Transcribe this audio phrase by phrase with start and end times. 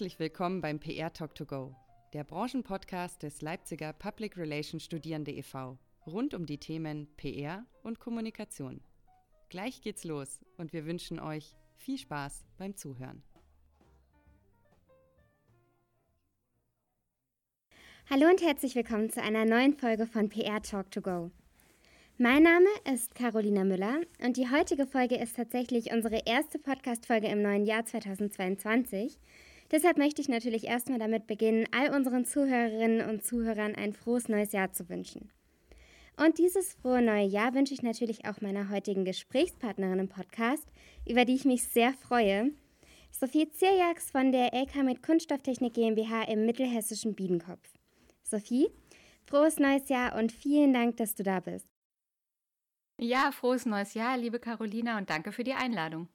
[0.00, 1.74] Herzlich willkommen beim PR Talk to Go,
[2.14, 5.76] der Branchenpodcast des Leipziger Public Relations Studierende e.V.
[6.06, 8.80] rund um die Themen PR und Kommunikation.
[9.50, 13.22] Gleich geht's los und wir wünschen euch viel Spaß beim Zuhören.
[18.08, 21.30] Hallo und herzlich willkommen zu einer neuen Folge von PR Talk to Go.
[22.16, 27.42] Mein Name ist Carolina Müller und die heutige Folge ist tatsächlich unsere erste Podcast-Folge im
[27.42, 29.18] neuen Jahr 2022.
[29.70, 34.52] Deshalb möchte ich natürlich erstmal damit beginnen, all unseren Zuhörerinnen und Zuhörern ein frohes neues
[34.52, 35.30] Jahr zu wünschen.
[36.16, 40.66] Und dieses frohe neue Jahr wünsche ich natürlich auch meiner heutigen Gesprächspartnerin im Podcast,
[41.08, 42.50] über die ich mich sehr freue,
[43.10, 47.78] Sophie Zierjaks von der LK mit Kunststofftechnik GmbH im mittelhessischen Biedenkopf.
[48.22, 48.68] Sophie,
[49.26, 51.66] frohes neues Jahr und vielen Dank, dass du da bist.
[52.98, 56.08] Ja, frohes neues Jahr, liebe Carolina, und danke für die Einladung.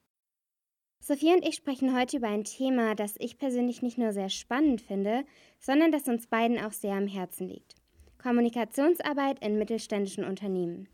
[0.99, 4.81] Sophie und ich sprechen heute über ein Thema, das ich persönlich nicht nur sehr spannend
[4.81, 5.23] finde,
[5.59, 7.75] sondern das uns beiden auch sehr am Herzen liegt.
[8.21, 10.88] Kommunikationsarbeit in mittelständischen Unternehmen.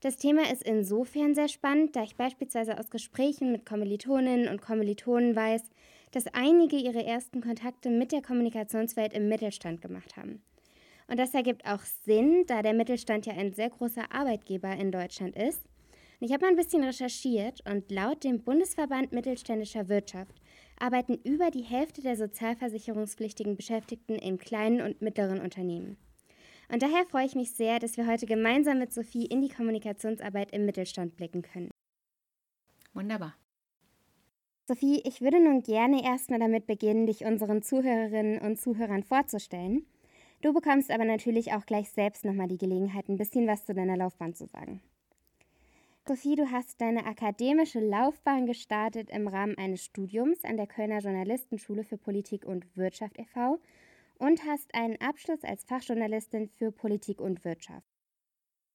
[0.00, 5.36] Das Thema ist insofern sehr spannend, da ich beispielsweise aus Gesprächen mit Kommilitoninnen und Kommilitonen
[5.36, 5.62] weiß,
[6.12, 10.42] dass einige ihre ersten Kontakte mit der Kommunikationswelt im Mittelstand gemacht haben.
[11.06, 15.36] Und das ergibt auch Sinn, da der Mittelstand ja ein sehr großer Arbeitgeber in Deutschland
[15.36, 15.62] ist.
[16.20, 20.34] Und ich habe mal ein bisschen recherchiert und laut dem Bundesverband Mittelständischer Wirtschaft
[20.78, 25.96] arbeiten über die Hälfte der sozialversicherungspflichtigen Beschäftigten in kleinen und mittleren Unternehmen.
[26.70, 30.52] Und daher freue ich mich sehr, dass wir heute gemeinsam mit Sophie in die Kommunikationsarbeit
[30.52, 31.70] im Mittelstand blicken können.
[32.92, 33.34] Wunderbar.
[34.68, 39.86] Sophie, ich würde nun gerne erstmal damit beginnen, dich unseren Zuhörerinnen und Zuhörern vorzustellen.
[40.42, 43.96] Du bekommst aber natürlich auch gleich selbst nochmal die Gelegenheit, ein bisschen was zu deiner
[43.96, 44.80] Laufbahn zu sagen.
[46.08, 51.84] Sophie, du hast deine akademische Laufbahn gestartet im Rahmen eines Studiums an der Kölner Journalistenschule
[51.84, 53.60] für Politik und Wirtschaft e.V.
[54.18, 57.86] und hast einen Abschluss als Fachjournalistin für Politik und Wirtschaft.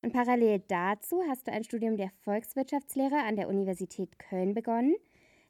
[0.02, 4.96] Und parallel dazu hast du ein Studium der Volkswirtschaftslehre an der Universität Köln begonnen,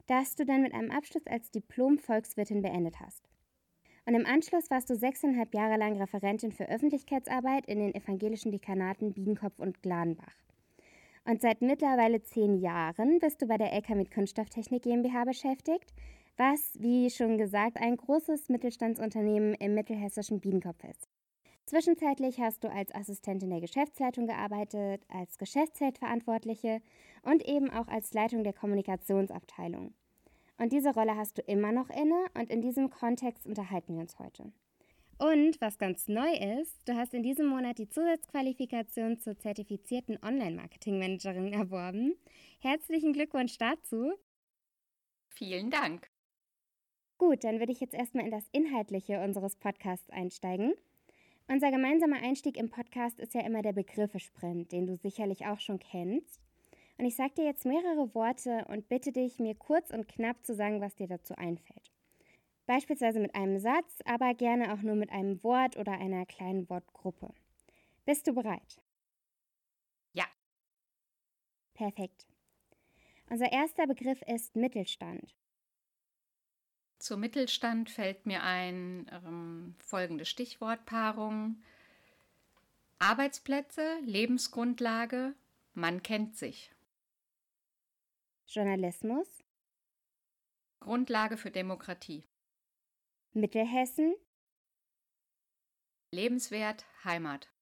[0.06, 3.28] das du dann mit einem Abschluss als Diplom-Volkswirtin beendet hast.
[4.06, 9.12] Und im Anschluss warst du sechseinhalb Jahre lang Referentin für Öffentlichkeitsarbeit in den evangelischen Dekanaten
[9.12, 10.45] Biedenkopf und Gladenbach.
[11.26, 15.92] Und seit mittlerweile zehn Jahren bist du bei der LK mit Kunststofftechnik GmbH beschäftigt,
[16.36, 21.08] was, wie schon gesagt, ein großes Mittelstandsunternehmen im mittelhessischen Biedenkopf ist.
[21.64, 26.80] Zwischenzeitlich hast du als Assistentin der Geschäftsleitung gearbeitet, als Geschäftsfeldverantwortliche
[27.22, 29.94] und eben auch als Leitung der Kommunikationsabteilung.
[30.58, 34.16] Und diese Rolle hast du immer noch inne und in diesem Kontext unterhalten wir uns
[34.20, 34.52] heute.
[35.18, 41.54] Und was ganz neu ist, du hast in diesem Monat die Zusatzqualifikation zur zertifizierten Online-Marketing-Managerin
[41.54, 42.14] erworben.
[42.60, 44.12] Herzlichen Glückwunsch dazu.
[45.30, 46.10] Vielen Dank.
[47.16, 50.74] Gut, dann würde ich jetzt erstmal in das Inhaltliche unseres Podcasts einsteigen.
[51.48, 55.78] Unser gemeinsamer Einstieg im Podcast ist ja immer der Begriffesprint, den du sicherlich auch schon
[55.78, 56.42] kennst.
[56.98, 60.54] Und ich sage dir jetzt mehrere Worte und bitte dich, mir kurz und knapp zu
[60.54, 61.95] sagen, was dir dazu einfällt.
[62.66, 67.32] Beispielsweise mit einem Satz, aber gerne auch nur mit einem Wort oder einer kleinen Wortgruppe.
[68.04, 68.80] Bist du bereit?
[70.12, 70.26] Ja.
[71.74, 72.26] Perfekt.
[73.30, 75.34] Unser erster Begriff ist Mittelstand.
[76.98, 81.62] Zu Mittelstand fällt mir ein ähm, folgende Stichwortpaarung.
[82.98, 85.34] Arbeitsplätze, Lebensgrundlage,
[85.74, 86.72] man kennt sich.
[88.46, 89.28] Journalismus.
[90.80, 92.24] Grundlage für Demokratie.
[93.36, 94.16] Mittelhessen.
[96.10, 97.52] Lebenswert, Heimat.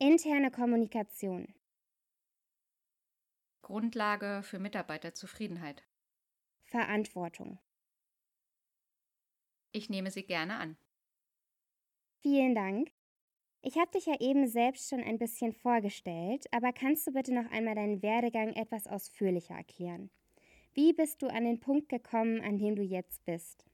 [0.00, 1.54] Interne Kommunikation.
[3.62, 5.84] Grundlage für Mitarbeiterzufriedenheit.
[6.64, 7.60] Verantwortung.
[9.70, 10.76] Ich nehme sie gerne an.
[12.22, 12.90] Vielen Dank.
[13.62, 17.48] Ich habe dich ja eben selbst schon ein bisschen vorgestellt, aber kannst du bitte noch
[17.52, 20.10] einmal deinen Werdegang etwas ausführlicher erklären?
[20.74, 23.65] Wie bist du an den Punkt gekommen, an dem du jetzt bist?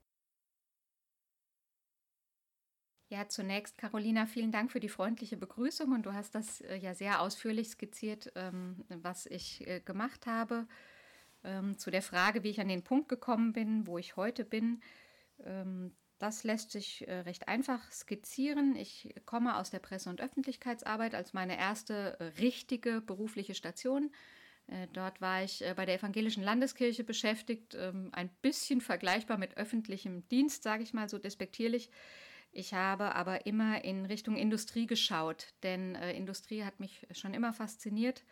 [3.12, 6.94] Ja, zunächst, Carolina, vielen Dank für die freundliche Begrüßung und du hast das äh, ja
[6.94, 10.66] sehr ausführlich skizziert, ähm, was ich äh, gemacht habe.
[11.44, 14.80] Ähm, zu der Frage, wie ich an den Punkt gekommen bin, wo ich heute bin.
[15.44, 18.76] Ähm, das lässt sich äh, recht einfach skizzieren.
[18.76, 24.10] Ich komme aus der Presse- und Öffentlichkeitsarbeit als meine erste richtige berufliche Station.
[24.94, 30.84] Dort war ich bei der Evangelischen Landeskirche beschäftigt, ein bisschen vergleichbar mit öffentlichem Dienst, sage
[30.84, 31.90] ich mal so despektierlich.
[32.52, 38.24] Ich habe aber immer in Richtung Industrie geschaut, denn Industrie hat mich schon immer fasziniert.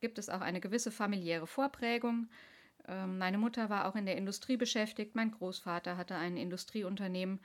[0.00, 2.28] Gibt es auch eine gewisse familiäre Vorprägung.
[2.86, 7.40] Ähm, meine Mutter war auch in der Industrie beschäftigt, mein Großvater hatte ein Industrieunternehmen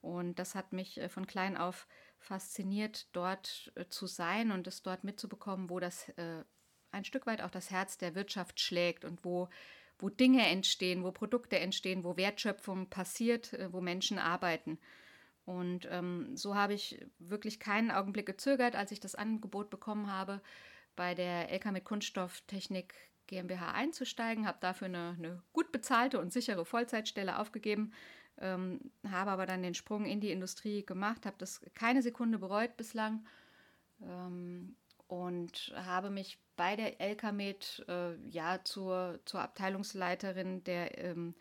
[0.00, 1.88] und das hat mich äh, von klein auf
[2.18, 6.44] fasziniert, dort äh, zu sein und es dort mitzubekommen, wo das äh,
[6.90, 9.48] ein Stück weit auch das Herz der Wirtschaft schlägt und wo,
[9.98, 14.78] wo Dinge entstehen, wo Produkte entstehen, wo Wertschöpfung passiert, wo Menschen arbeiten.
[15.44, 20.40] Und ähm, so habe ich wirklich keinen Augenblick gezögert, als ich das Angebot bekommen habe,
[20.96, 22.94] bei der LK mit Kunststofftechnik
[23.26, 27.92] GmbH einzusteigen, habe dafür eine, eine, gut bezahlte und sichere Vollzeitstelle aufgegeben,
[28.38, 28.80] ähm,
[29.10, 33.26] habe aber dann den Sprung in die Industrie gemacht, habe das keine Sekunde bereut bislang
[34.02, 34.76] ähm,
[35.08, 41.34] und habe mich bei der LKMed äh, ja zur, zur Abteilungsleiterin der ähm,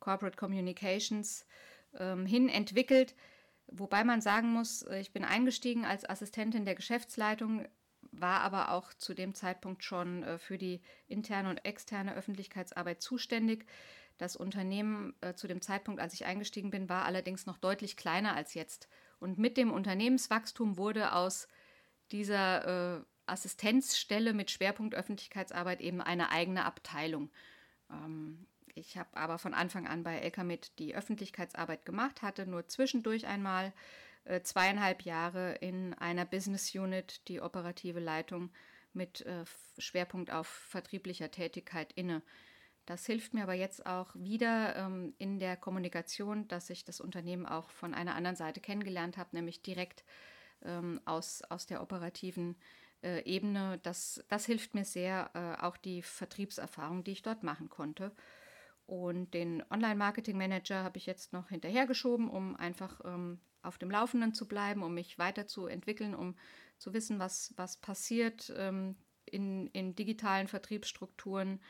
[0.00, 1.46] Corporate Communications
[1.98, 3.14] ähm, hin entwickelt.
[3.70, 7.66] Wobei man sagen muss, äh, ich bin eingestiegen als Assistentin der Geschäftsleitung
[8.10, 13.66] war aber auch zu dem Zeitpunkt schon äh, für die interne und externe Öffentlichkeitsarbeit zuständig.
[14.16, 18.34] Das Unternehmen äh, zu dem Zeitpunkt, als ich eingestiegen bin, war allerdings noch deutlich kleiner
[18.34, 18.88] als jetzt.
[19.20, 21.48] Und mit dem Unternehmenswachstum wurde aus
[22.10, 27.30] dieser Assistenzstelle mit Schwerpunkt Öffentlichkeitsarbeit eben eine eigene Abteilung.
[27.90, 28.46] Ähm,
[28.78, 33.72] ich habe aber von Anfang an bei LKMIT die Öffentlichkeitsarbeit gemacht, hatte nur zwischendurch einmal
[34.24, 38.50] äh, zweieinhalb Jahre in einer Business Unit die operative Leitung
[38.92, 39.44] mit äh,
[39.78, 42.22] Schwerpunkt auf vertrieblicher Tätigkeit inne.
[42.86, 47.44] Das hilft mir aber jetzt auch wieder ähm, in der Kommunikation, dass ich das Unternehmen
[47.44, 50.04] auch von einer anderen Seite kennengelernt habe, nämlich direkt
[50.62, 52.56] ähm, aus, aus der operativen
[53.02, 53.78] äh, Ebene.
[53.82, 58.12] Das, das hilft mir sehr, äh, auch die Vertriebserfahrung, die ich dort machen konnte.
[58.88, 64.48] Und den Online-Marketing-Manager habe ich jetzt noch hinterhergeschoben, um einfach ähm, auf dem Laufenden zu
[64.48, 66.36] bleiben, um mich weiterzuentwickeln, um
[66.78, 68.96] zu wissen, was, was passiert ähm,
[69.26, 71.60] in, in digitalen Vertriebsstrukturen,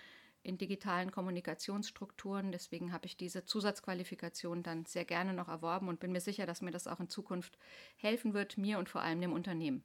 [0.45, 2.53] in digitalen Kommunikationsstrukturen.
[2.53, 6.63] Deswegen habe ich diese Zusatzqualifikation dann sehr gerne noch erworben und bin mir sicher, dass
[6.63, 7.59] mir das auch in Zukunft
[7.97, 9.83] helfen wird, mir und vor allem dem Unternehmen.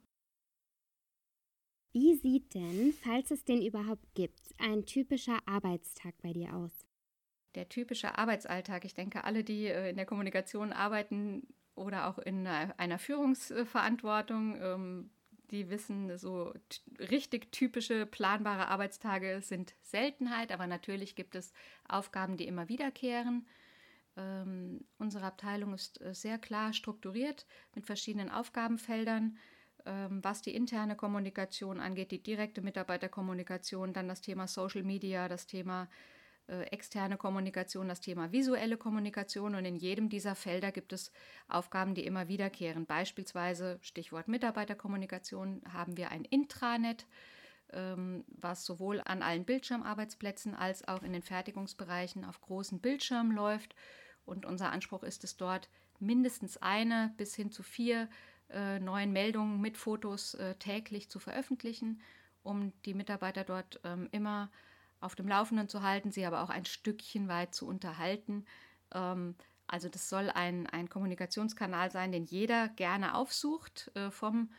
[1.90, 6.86] Wie sieht denn, falls es den überhaupt gibt, ein typischer Arbeitstag bei dir aus?
[7.54, 12.46] Der typische Arbeitsalltag, ich denke, alle, die äh, in der Kommunikation arbeiten, oder auch in
[12.46, 14.60] einer Führungsverantwortung.
[14.60, 15.10] Ähm,
[15.50, 16.54] die wissen, so
[16.98, 21.52] richtig typische planbare Arbeitstage sind Seltenheit, aber natürlich gibt es
[21.86, 23.46] Aufgaben, die immer wiederkehren.
[24.16, 29.36] Ähm, unsere Abteilung ist äh, sehr klar strukturiert mit verschiedenen Aufgabenfeldern,
[29.84, 35.46] ähm, was die interne Kommunikation angeht, die direkte Mitarbeiterkommunikation, dann das Thema Social Media, das
[35.46, 35.88] Thema
[36.46, 41.10] externe Kommunikation, das Thema visuelle Kommunikation und in jedem dieser Felder gibt es
[41.48, 42.84] Aufgaben, die immer wiederkehren.
[42.86, 47.06] Beispielsweise, Stichwort Mitarbeiterkommunikation, haben wir ein Intranet,
[47.72, 53.74] ähm, was sowohl an allen Bildschirmarbeitsplätzen als auch in den Fertigungsbereichen auf großen Bildschirmen läuft.
[54.24, 55.68] Und unser Anspruch ist es dort,
[55.98, 58.08] mindestens eine bis hin zu vier
[58.50, 62.00] äh, neuen Meldungen mit Fotos äh, täglich zu veröffentlichen,
[62.42, 64.50] um die Mitarbeiter dort ähm, immer
[65.04, 68.44] auf dem Laufenden zu halten, sie aber auch ein Stückchen weit zu unterhalten.
[68.92, 69.34] Ähm,
[69.66, 74.50] also das soll ein, ein Kommunikationskanal sein, den jeder gerne aufsucht, äh, vom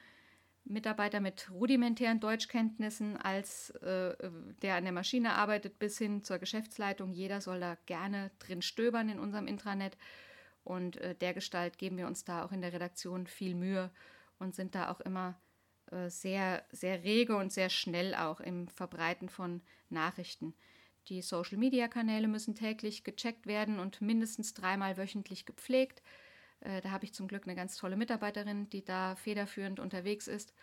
[0.63, 4.15] Mitarbeiter mit rudimentären Deutschkenntnissen, als äh,
[4.63, 7.11] der an der Maschine arbeitet, bis hin zur Geschäftsleitung.
[7.11, 9.95] Jeder soll da gerne drin stöbern in unserem Intranet.
[10.63, 13.91] Und äh, der Gestalt geben wir uns da auch in der Redaktion viel Mühe
[14.39, 15.39] und sind da auch immer
[16.07, 20.53] sehr, sehr rege und sehr schnell auch im Verbreiten von Nachrichten.
[21.09, 26.01] Die Social-Media-Kanäle müssen täglich gecheckt werden und mindestens dreimal wöchentlich gepflegt.
[26.61, 30.53] Äh, da habe ich zum Glück eine ganz tolle Mitarbeiterin, die da federführend unterwegs ist.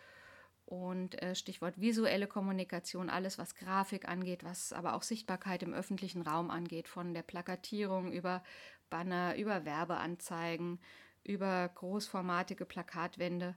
[0.65, 6.23] Und äh, Stichwort visuelle Kommunikation, alles was Grafik angeht, was aber auch Sichtbarkeit im öffentlichen
[6.23, 8.43] Raum angeht, von der Plakatierung über
[8.91, 10.81] Banner, über Werbeanzeigen,
[11.25, 13.55] über großformatige Plakatwände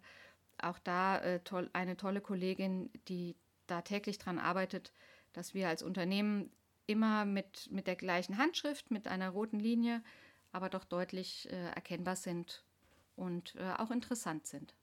[0.66, 3.36] auch da äh, toll, eine tolle Kollegin, die
[3.68, 4.92] da täglich dran arbeitet,
[5.34, 6.52] dass wir als Unternehmen
[6.88, 10.04] immer mit, mit der gleichen Handschrift, mit einer roten Linie,
[10.52, 12.64] aber doch deutlich äh, erkennbar sind
[13.16, 14.76] und äh, auch interessant sind.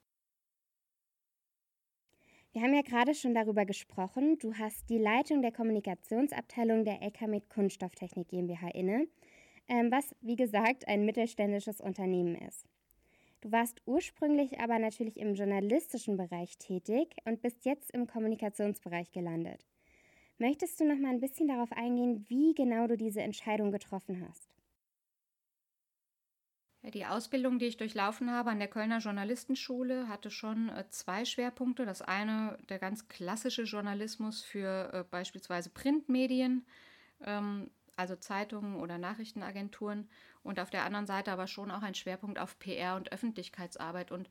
[2.53, 4.39] Wir haben ja gerade schon darüber gesprochen.
[4.39, 9.09] Du hast die Leitung der Kommunikationsabteilung der LK mit Kunststofftechnik GmbH inne,
[9.69, 12.67] ähm, was wie gesagt ein mittelständisches Unternehmen ist.
[13.43, 19.67] Du warst ursprünglich aber natürlich im journalistischen Bereich tätig und bist jetzt im Kommunikationsbereich gelandet.
[20.39, 24.49] Möchtest du noch mal ein bisschen darauf eingehen, wie genau du diese Entscheidung getroffen hast?
[26.95, 31.85] Die Ausbildung, die ich durchlaufen habe an der Kölner Journalistenschule, hatte schon äh, zwei Schwerpunkte.
[31.85, 36.65] Das eine, der ganz klassische Journalismus für äh, beispielsweise Printmedien,
[37.25, 40.09] ähm, also Zeitungen oder Nachrichtenagenturen
[40.43, 44.11] und auf der anderen Seite aber schon auch ein Schwerpunkt auf PR und Öffentlichkeitsarbeit.
[44.11, 44.29] Und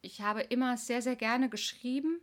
[0.00, 2.20] ich habe immer sehr, sehr gerne geschrieben,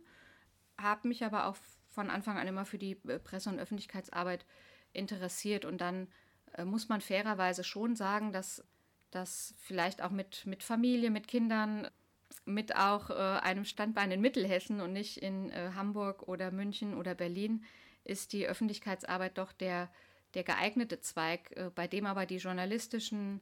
[0.76, 1.56] habe mich aber auch
[1.88, 4.44] von Anfang an immer für die äh, Presse- und Öffentlichkeitsarbeit
[4.92, 5.64] interessiert.
[5.64, 6.08] Und dann
[6.54, 8.64] äh, muss man fairerweise schon sagen, dass
[9.10, 11.88] das vielleicht auch mit, mit Familie, mit Kindern,
[12.44, 17.14] mit auch äh, einem Standbein in Mittelhessen und nicht in äh, Hamburg oder München oder
[17.14, 17.64] Berlin,
[18.04, 19.90] ist die Öffentlichkeitsarbeit doch der,
[20.34, 23.40] der geeignete Zweig, äh, bei dem aber die journalistischen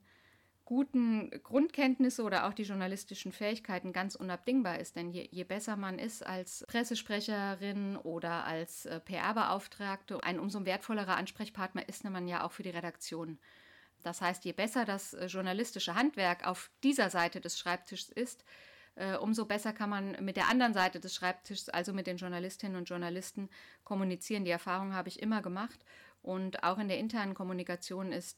[0.64, 4.96] guten Grundkenntnisse oder auch die journalistischen Fähigkeiten ganz unabdingbar ist.
[4.96, 11.16] Denn je, je besser man ist als Pressesprecherin oder als äh, PR-Beauftragte, ein umso wertvollerer
[11.16, 13.38] Ansprechpartner ist man ja auch für die Redaktion.
[14.02, 18.44] Das heißt, je besser das äh, journalistische Handwerk auf dieser Seite des Schreibtisches ist,
[19.20, 22.88] umso besser kann man mit der anderen Seite des Schreibtisches, also mit den Journalistinnen und
[22.88, 23.50] Journalisten,
[23.84, 24.46] kommunizieren.
[24.46, 25.84] Die Erfahrung habe ich immer gemacht.
[26.26, 28.36] Und auch in der internen Kommunikation ist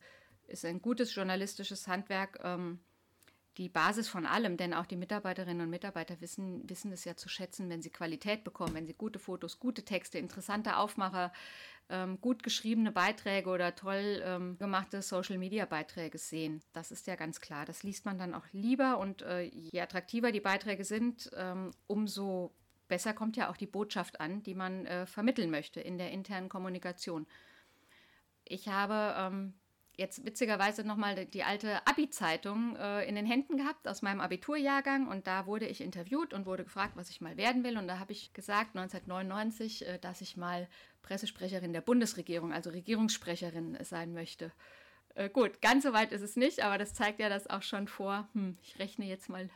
[0.49, 2.81] ist ein gutes journalistisches Handwerk ähm,
[3.59, 7.29] die Basis von allem, denn auch die Mitarbeiterinnen und Mitarbeiter wissen, wissen es ja zu
[7.29, 11.33] schätzen, wenn sie Qualität bekommen, wenn sie gute Fotos, gute Texte, interessante Aufmacher,
[11.89, 16.63] ähm, gut geschriebene Beiträge oder toll ähm, gemachte Social-Media-Beiträge sehen.
[16.73, 17.67] Das ist ja ganz klar.
[17.67, 22.55] Das liest man dann auch lieber und äh, je attraktiver die Beiträge sind, ähm, umso
[22.87, 26.49] besser kommt ja auch die Botschaft an, die man äh, vermitteln möchte in der internen
[26.49, 27.27] Kommunikation.
[28.49, 29.55] Ich habe ähm,
[29.97, 35.27] jetzt witzigerweise nochmal die alte Abi-Zeitung äh, in den Händen gehabt aus meinem Abiturjahrgang und
[35.27, 37.77] da wurde ich interviewt und wurde gefragt, was ich mal werden will.
[37.77, 40.69] Und da habe ich gesagt, 1999, äh, dass ich mal
[41.03, 44.53] Pressesprecherin der Bundesregierung, also Regierungssprecherin sein möchte.
[45.15, 47.89] Äh, gut, ganz so weit ist es nicht, aber das zeigt ja das auch schon
[47.89, 49.51] vor, hm, ich rechne jetzt mal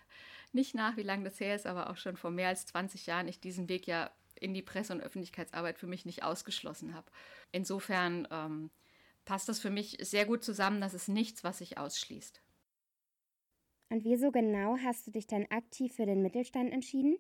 [0.52, 3.28] nicht nach, wie lange das her ist, aber auch schon vor mehr als 20 Jahren
[3.28, 7.06] ich diesen Weg ja in die Presse- und Öffentlichkeitsarbeit für mich nicht ausgeschlossen habe.
[7.52, 8.70] Insofern ähm,
[9.24, 10.80] passt das für mich sehr gut zusammen.
[10.80, 12.42] Das ist nichts, was sich ausschließt.
[13.90, 17.18] Und wieso genau hast du dich dann aktiv für den Mittelstand entschieden?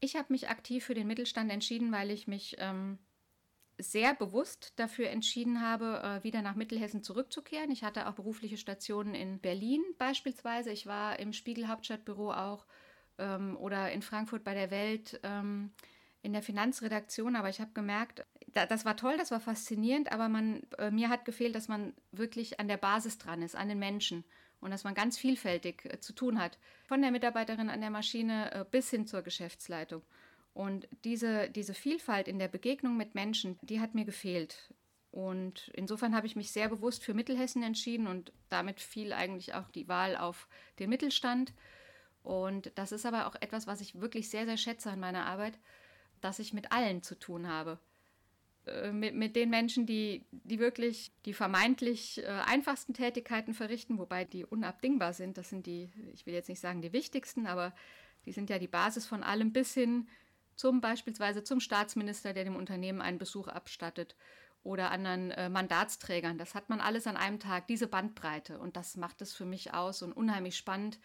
[0.00, 2.98] Ich habe mich aktiv für den Mittelstand entschieden, weil ich mich ähm,
[3.78, 7.70] sehr bewusst dafür entschieden habe, äh, wieder nach Mittelhessen zurückzukehren.
[7.70, 10.70] Ich hatte auch berufliche Stationen in Berlin beispielsweise.
[10.70, 12.66] Ich war im Spiegel Hauptstadtbüro auch
[13.18, 15.72] ähm, oder in Frankfurt bei der Welt ähm,
[16.22, 17.36] in der Finanzredaktion.
[17.36, 18.24] Aber ich habe gemerkt,
[18.54, 22.60] das war toll, das war faszinierend, aber man, äh, mir hat gefehlt, dass man wirklich
[22.60, 24.24] an der Basis dran ist, an den Menschen
[24.60, 28.52] und dass man ganz vielfältig äh, zu tun hat, von der Mitarbeiterin an der Maschine
[28.52, 30.02] äh, bis hin zur Geschäftsleitung.
[30.54, 34.74] Und diese, diese Vielfalt in der Begegnung mit Menschen, die hat mir gefehlt.
[35.10, 39.70] Und insofern habe ich mich sehr bewusst für Mittelhessen entschieden und damit fiel eigentlich auch
[39.70, 41.52] die Wahl auf den Mittelstand.
[42.22, 45.58] Und das ist aber auch etwas, was ich wirklich sehr, sehr schätze an meiner Arbeit,
[46.20, 47.78] dass ich mit allen zu tun habe.
[48.68, 54.24] Äh, mit, mit den Menschen, die, die wirklich die vermeintlich äh, einfachsten Tätigkeiten verrichten, wobei
[54.24, 55.38] die unabdingbar sind.
[55.38, 57.74] Das sind die, ich will jetzt nicht sagen die wichtigsten, aber
[58.26, 60.08] die sind ja die Basis von allem bis hin
[60.56, 64.16] zum beispielsweise zum Staatsminister, der dem Unternehmen einen Besuch abstattet
[64.64, 66.36] oder anderen äh, Mandatsträgern.
[66.36, 68.58] Das hat man alles an einem Tag, diese Bandbreite.
[68.58, 70.98] Und das macht es für mich aus und unheimlich spannend,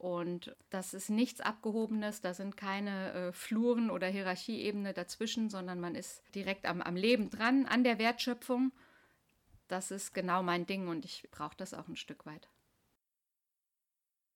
[0.00, 5.94] und das ist nichts Abgehobenes, da sind keine äh, Fluren oder Hierarchieebene dazwischen, sondern man
[5.94, 8.72] ist direkt am, am Leben dran, an der Wertschöpfung.
[9.68, 12.48] Das ist genau mein Ding und ich brauche das auch ein Stück weit.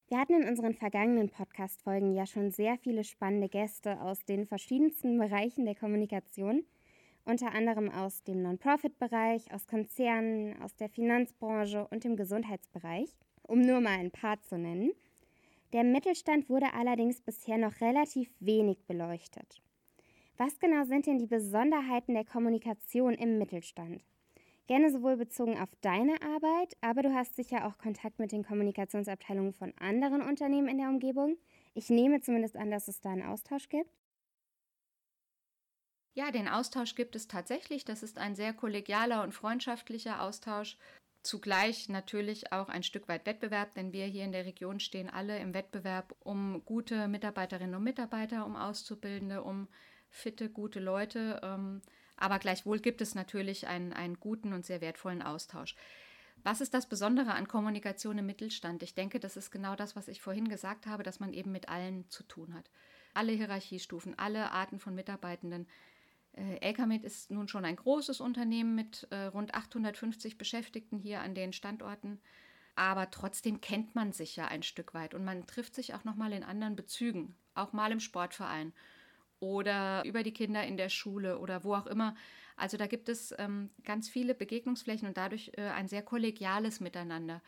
[0.09, 5.19] Wir hatten in unseren vergangenen Podcast-Folgen ja schon sehr viele spannende Gäste aus den verschiedensten
[5.19, 6.67] Bereichen der Kommunikation,
[7.25, 13.81] unter anderem aus dem Non-Profit-Bereich, aus Konzernen, aus der Finanzbranche und dem Gesundheitsbereich, um nur
[13.81, 14.93] mal ein paar zu nennen.
[15.75, 19.61] Der Mittelstand wurde allerdings bisher noch relativ wenig beleuchtet.
[20.37, 24.05] Was genau sind denn die Besonderheiten der Kommunikation im Mittelstand?
[24.69, 29.53] Gerne sowohl bezogen auf deine Arbeit, aber du hast sicher auch Kontakt mit den Kommunikationsabteilungen
[29.53, 31.39] von anderen Unternehmen in der Umgebung.
[31.75, 33.91] Ich nehme zumindest an, dass es da einen Austausch gibt.
[36.15, 37.85] Ja, den Austausch gibt es tatsächlich.
[37.85, 40.79] Das ist ein sehr kollegialer und freundschaftlicher Austausch
[41.25, 45.39] zugleich natürlich auch ein Stück weit Wettbewerb, denn wir hier in der Region stehen alle
[45.39, 49.69] im Wettbewerb um gute Mitarbeiterinnen und Mitarbeiter, um Auszubildende, um
[50.11, 51.41] fitte, gute Leute.
[51.43, 51.81] Ähm,
[52.17, 55.75] aber gleichwohl gibt es natürlich einen, einen guten und sehr wertvollen Austausch.
[56.43, 58.83] Was ist das Besondere an Kommunikation im Mittelstand?
[58.83, 61.69] Ich denke, das ist genau das, was ich vorhin gesagt habe, dass man eben mit
[61.71, 62.71] allen zu tun hat.
[63.15, 65.67] Alle Hierarchiestufen, alle Arten von Mitarbeitenden
[66.37, 71.53] Elkamed ist nun schon ein großes Unternehmen mit äh, rund 850 Beschäftigten hier an den
[71.53, 72.21] Standorten.
[72.77, 76.17] Aber trotzdem kennt man sich ja ein Stück weit und man trifft sich auch noch
[76.17, 78.73] mal in anderen Bezügen, auch mal im Sportverein
[79.39, 82.17] oder über die Kinder in der Schule oder wo auch immer.
[82.57, 87.43] Also da gibt es ähm, ganz viele Begegnungsflächen und dadurch äh, ein sehr kollegiales Miteinander.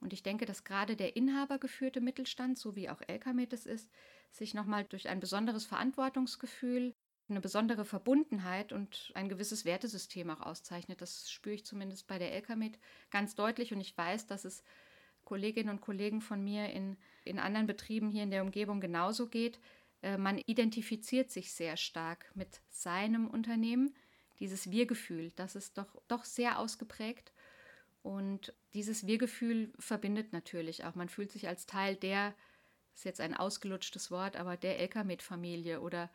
[0.00, 3.88] Und ich denke, dass gerade der inhabergeführte Mittelstand, so wie auch Elkamet es ist,
[4.32, 6.94] sich nochmal durch ein besonderes Verantwortungsgefühl,
[7.32, 11.00] eine besondere Verbundenheit und ein gewisses Wertesystem auch auszeichnet.
[11.00, 12.78] Das spüre ich zumindest bei der Elkamet
[13.10, 14.62] ganz deutlich und ich weiß, dass es
[15.24, 19.58] Kolleginnen und Kollegen von mir in, in anderen Betrieben hier in der Umgebung genauso geht.
[20.02, 23.94] Äh, man identifiziert sich sehr stark mit seinem Unternehmen.
[24.40, 27.32] Dieses Wir-Gefühl, das ist doch, doch sehr ausgeprägt.
[28.02, 30.96] Und dieses Wir-Gefühl verbindet natürlich auch.
[30.96, 32.34] Man fühlt sich als Teil der,
[32.90, 36.10] das ist jetzt ein ausgelutschtes Wort, aber der Elkamed-Familie oder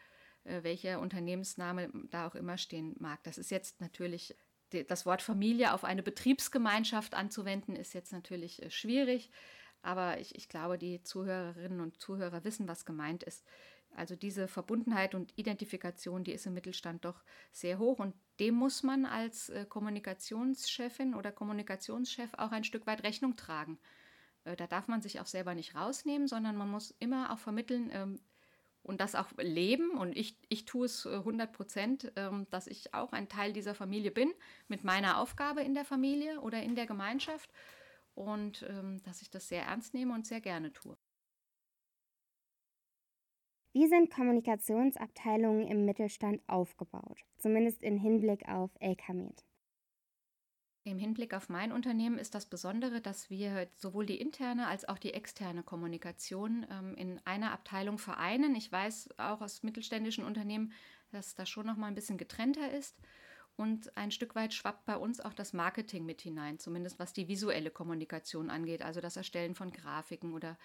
[0.63, 3.23] welcher Unternehmensname da auch immer stehen mag.
[3.23, 4.35] Das ist jetzt natürlich
[4.69, 9.29] das Wort Familie auf eine Betriebsgemeinschaft anzuwenden, ist jetzt natürlich äh, schwierig,
[9.81, 13.45] aber ich, ich glaube, die Zuhörerinnen und Zuhörer wissen, was gemeint ist.
[13.95, 18.83] Also diese Verbundenheit und Identifikation, die ist im Mittelstand doch sehr hoch und dem muss
[18.83, 23.79] man als äh, Kommunikationschefin oder Kommunikationschef auch ein Stück weit Rechnung tragen.
[24.43, 27.89] Äh, da darf man sich auch selber nicht rausnehmen, sondern man muss immer auch vermitteln,
[27.93, 28.19] ähm,
[28.87, 29.91] und das auch leben.
[29.91, 33.75] Und ich, ich tue es 100 äh, Prozent, ähm, dass ich auch ein Teil dieser
[33.75, 34.33] Familie bin,
[34.67, 37.51] mit meiner Aufgabe in der Familie oder in der Gemeinschaft.
[38.15, 40.97] Und ähm, dass ich das sehr ernst nehme und sehr gerne tue.
[43.73, 47.19] Wie sind Kommunikationsabteilungen im Mittelstand aufgebaut?
[47.37, 49.43] Zumindest im Hinblick auf LKMed.
[50.87, 54.97] Im Hinblick auf mein Unternehmen ist das Besondere, dass wir sowohl die interne als auch
[54.97, 58.55] die externe Kommunikation ähm, in einer Abteilung vereinen.
[58.55, 60.71] Ich weiß auch aus mittelständischen Unternehmen,
[61.11, 62.95] dass das schon noch mal ein bisschen getrennter ist.
[63.57, 67.27] Und ein Stück weit schwappt bei uns auch das Marketing mit hinein, zumindest was die
[67.27, 70.57] visuelle Kommunikation angeht, also das Erstellen von Grafiken oder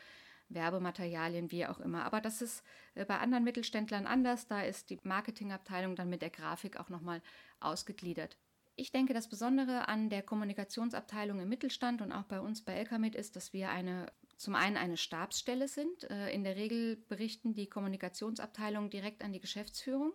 [0.50, 2.04] Werbematerialien, wie auch immer.
[2.04, 2.62] Aber das ist
[2.94, 4.46] äh, bei anderen Mittelständlern anders.
[4.46, 7.22] Da ist die Marketingabteilung dann mit der Grafik auch nochmal
[7.58, 8.38] ausgegliedert.
[8.74, 13.14] Ich denke, das Besondere an der Kommunikationsabteilung im Mittelstand und auch bei uns bei Elkamit
[13.14, 14.06] ist, dass wir eine
[14.42, 16.10] zum einen eine Stabsstelle sind.
[16.10, 20.12] Äh, in der Regel berichten die Kommunikationsabteilungen direkt an die Geschäftsführung.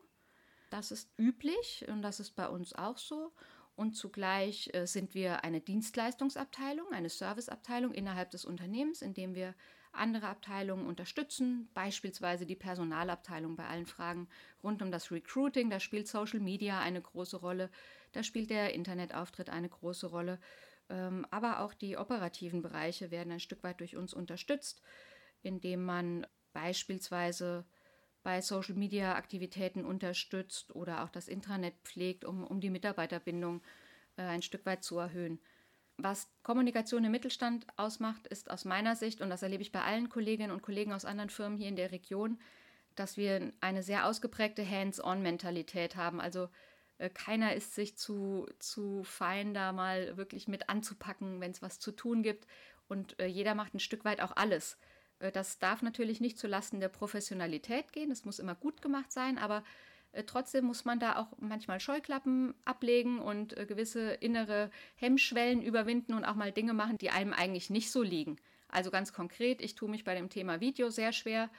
[0.69, 3.31] Das ist üblich und das ist bei uns auch so.
[3.77, 9.55] Und zugleich äh, sind wir eine Dienstleistungsabteilung, eine Serviceabteilung innerhalb des Unternehmens, in dem wir
[9.93, 14.27] andere Abteilungen unterstützen, beispielsweise die Personalabteilung bei allen Fragen
[14.61, 15.69] rund um das Recruiting.
[15.69, 17.69] Da spielt Social Media eine große Rolle,
[18.11, 20.39] da spielt der Internetauftritt eine große Rolle.
[20.89, 24.81] Ähm, aber auch die operativen Bereiche werden ein Stück weit durch uns unterstützt,
[25.41, 27.65] indem man beispielsweise
[28.23, 33.61] bei Social Media Aktivitäten unterstützt oder auch das Intranet pflegt, um, um die Mitarbeiterbindung
[34.17, 35.39] äh, ein Stück weit zu erhöhen.
[35.97, 40.09] Was Kommunikation im Mittelstand ausmacht, ist aus meiner Sicht, und das erlebe ich bei allen
[40.09, 42.39] Kolleginnen und Kollegen aus anderen Firmen hier in der Region,
[42.95, 46.21] dass wir eine sehr ausgeprägte Hands-on-Mentalität haben.
[46.21, 46.49] Also
[47.13, 51.91] keiner ist sich zu, zu fein, da mal wirklich mit anzupacken, wenn es was zu
[51.91, 52.47] tun gibt.
[52.87, 54.77] Und äh, jeder macht ein Stück weit auch alles.
[55.19, 58.11] Äh, das darf natürlich nicht zulasten der Professionalität gehen.
[58.11, 59.63] Es muss immer gut gemacht sein, aber
[60.11, 66.13] äh, trotzdem muss man da auch manchmal Scheuklappen ablegen und äh, gewisse innere Hemmschwellen überwinden
[66.13, 68.37] und auch mal Dinge machen, die einem eigentlich nicht so liegen.
[68.69, 71.49] Also ganz konkret, ich tue mich bei dem Thema Video sehr schwer,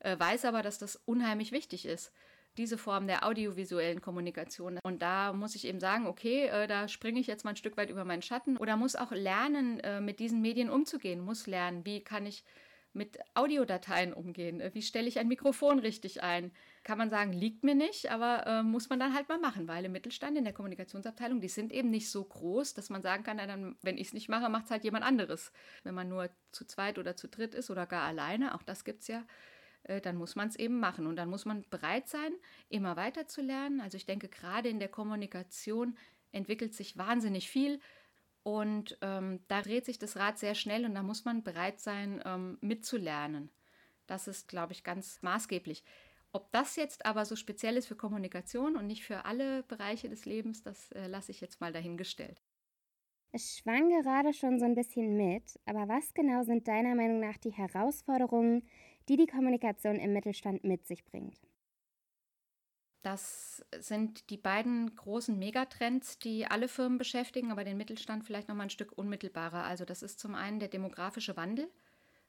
[0.00, 2.12] äh, weiß aber, dass das unheimlich wichtig ist
[2.56, 4.78] diese Form der audiovisuellen Kommunikation.
[4.82, 7.76] Und da muss ich eben sagen, okay, äh, da springe ich jetzt mal ein Stück
[7.76, 11.84] weit über meinen Schatten oder muss auch lernen, äh, mit diesen Medien umzugehen, muss lernen,
[11.84, 12.44] wie kann ich
[12.94, 14.60] mit Audiodateien umgehen?
[14.60, 16.52] Äh, wie stelle ich ein Mikrofon richtig ein?
[16.84, 19.84] Kann man sagen, liegt mir nicht, aber äh, muss man dann halt mal machen, weil
[19.84, 23.36] im Mittelstand, in der Kommunikationsabteilung, die sind eben nicht so groß, dass man sagen kann,
[23.38, 25.52] na, dann, wenn ich es nicht mache, macht es halt jemand anderes.
[25.84, 29.02] Wenn man nur zu zweit oder zu dritt ist oder gar alleine, auch das gibt
[29.02, 29.24] es ja,
[30.00, 31.06] dann muss man es eben machen.
[31.06, 32.32] Und dann muss man bereit sein,
[32.68, 33.80] immer weiter zu lernen.
[33.80, 35.96] Also ich denke, gerade in der Kommunikation
[36.32, 37.80] entwickelt sich wahnsinnig viel.
[38.42, 42.20] Und ähm, da dreht sich das Rad sehr schnell und da muss man bereit sein,
[42.24, 43.50] ähm, mitzulernen.
[44.06, 45.84] Das ist, glaube ich, ganz maßgeblich.
[46.32, 50.24] Ob das jetzt aber so speziell ist für Kommunikation und nicht für alle Bereiche des
[50.24, 52.42] Lebens, das äh, lasse ich jetzt mal dahingestellt.
[53.32, 57.38] Es schwang gerade schon so ein bisschen mit, aber was genau sind deiner Meinung nach
[57.38, 58.66] die Herausforderungen,
[59.08, 61.40] die die Kommunikation im Mittelstand mit sich bringt?
[63.02, 68.54] Das sind die beiden großen Megatrends, die alle Firmen beschäftigen, aber den Mittelstand vielleicht noch
[68.54, 69.64] mal ein Stück unmittelbarer.
[69.64, 71.68] Also das ist zum einen der demografische Wandel,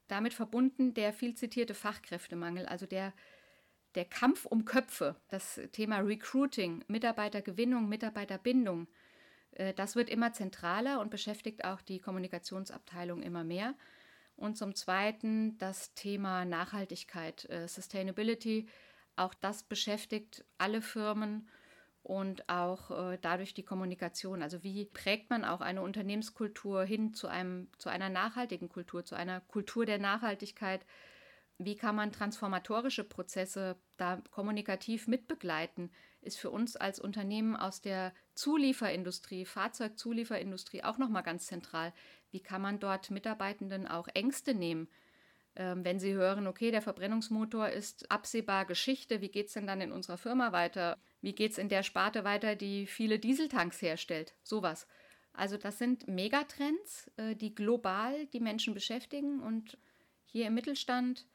[0.08, 3.14] damit verbunden der viel zitierte Fachkräftemangel, also der,
[3.94, 8.88] der Kampf um Köpfe, das Thema Recruiting, Mitarbeitergewinnung, Mitarbeiterbindung.
[9.52, 13.76] Äh, das wird immer zentraler und beschäftigt auch die Kommunikationsabteilung immer mehr.
[14.44, 18.68] Und zum Zweiten das Thema Nachhaltigkeit, äh, Sustainability
[19.16, 21.48] auch das beschäftigt alle Firmen
[22.02, 24.42] und auch äh, dadurch die Kommunikation.
[24.42, 29.16] Also wie prägt man auch eine Unternehmenskultur hin zu, einem, zu einer nachhaltigen Kultur, zu
[29.16, 30.86] einer Kultur der Nachhaltigkeit?
[31.58, 35.92] Wie kann man transformatorische Prozesse da kommunikativ mitbegleiten?
[36.22, 41.94] Ist für uns als Unternehmen aus der Zulieferindustrie, Fahrzeugzulieferindustrie auch nochmal ganz zentral.
[42.32, 44.88] Wie kann man dort Mitarbeitenden auch Ängste nehmen?
[45.56, 49.82] Ähm, wenn sie hören, okay, der Verbrennungsmotor ist absehbar Geschichte, wie geht es denn dann
[49.82, 50.98] in unserer Firma weiter?
[51.22, 54.34] Wie geht es in der Sparte weiter, die viele Dieseltanks herstellt?
[54.42, 54.88] Sowas.
[55.34, 59.78] Also das sind Megatrends, äh, die global die Menschen beschäftigen und
[60.26, 61.28] hier im Mittelstand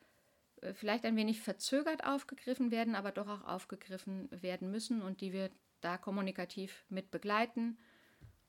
[0.74, 5.50] vielleicht ein wenig verzögert aufgegriffen werden, aber doch auch aufgegriffen werden müssen und die wir
[5.80, 7.78] da kommunikativ mit begleiten.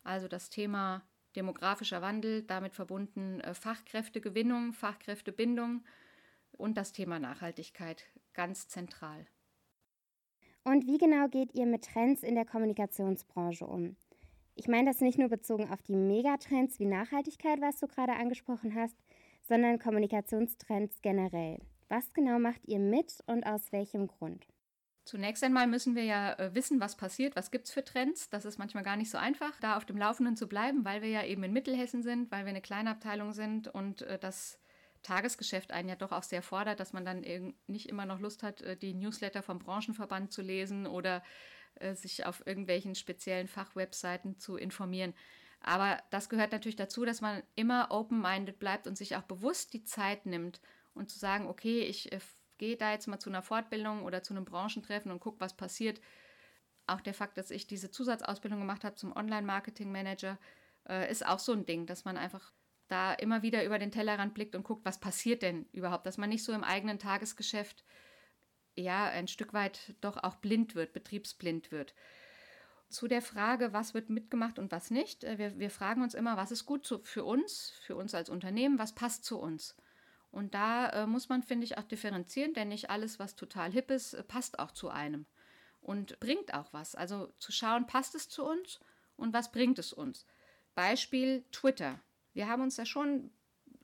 [0.03, 1.03] Also das Thema
[1.35, 5.83] demografischer Wandel, damit verbunden äh, Fachkräftegewinnung, Fachkräftebindung
[6.53, 9.27] und das Thema Nachhaltigkeit ganz zentral.
[10.63, 13.95] Und wie genau geht ihr mit Trends in der Kommunikationsbranche um?
[14.55, 18.75] Ich meine das nicht nur bezogen auf die Megatrends wie Nachhaltigkeit, was du gerade angesprochen
[18.75, 18.97] hast,
[19.47, 21.59] sondern Kommunikationstrends generell.
[21.89, 24.45] Was genau macht ihr mit und aus welchem Grund?
[25.05, 28.29] Zunächst einmal müssen wir ja äh, wissen, was passiert, was gibt es für Trends.
[28.29, 31.09] Das ist manchmal gar nicht so einfach, da auf dem Laufenden zu bleiben, weil wir
[31.09, 34.59] ja eben in Mittelhessen sind, weil wir eine kleine Abteilung sind und äh, das
[35.01, 37.25] Tagesgeschäft einen ja doch auch sehr fordert, dass man dann
[37.65, 41.23] nicht immer noch Lust hat, äh, die Newsletter vom Branchenverband zu lesen oder
[41.93, 45.13] sich auf irgendwelchen speziellen Fachwebseiten zu informieren.
[45.61, 49.83] Aber das gehört natürlich dazu, dass man immer open-minded bleibt und sich auch bewusst die
[49.83, 50.59] Zeit nimmt
[50.99, 52.19] und zu sagen, okay, ich äh,
[52.57, 55.99] gehe da jetzt mal zu einer Fortbildung oder zu einem Branchentreffen und gucke, was passiert.
[56.85, 60.37] Auch der Fakt, dass ich diese Zusatzausbildung gemacht habe zum Online-Marketing-Manager,
[60.87, 62.51] äh, ist auch so ein Ding, dass man einfach
[62.87, 66.29] da immer wieder über den Tellerrand blickt und guckt, was passiert denn überhaupt, dass man
[66.29, 67.83] nicht so im eigenen Tagesgeschäft
[68.75, 71.93] ja ein Stück weit doch auch blind wird, betriebsblind wird.
[72.89, 76.37] Zu der Frage, was wird mitgemacht und was nicht, äh, wir, wir fragen uns immer,
[76.37, 79.75] was ist gut für uns, für uns als Unternehmen, was passt zu uns.
[80.31, 83.89] Und da äh, muss man, finde ich, auch differenzieren, denn nicht alles, was total hip
[83.89, 85.25] ist, äh, passt auch zu einem
[85.81, 86.95] und bringt auch was.
[86.95, 88.79] Also zu schauen, passt es zu uns
[89.15, 90.25] und was bringt es uns.
[90.75, 91.99] Beispiel Twitter.
[92.33, 93.31] Wir haben uns da schon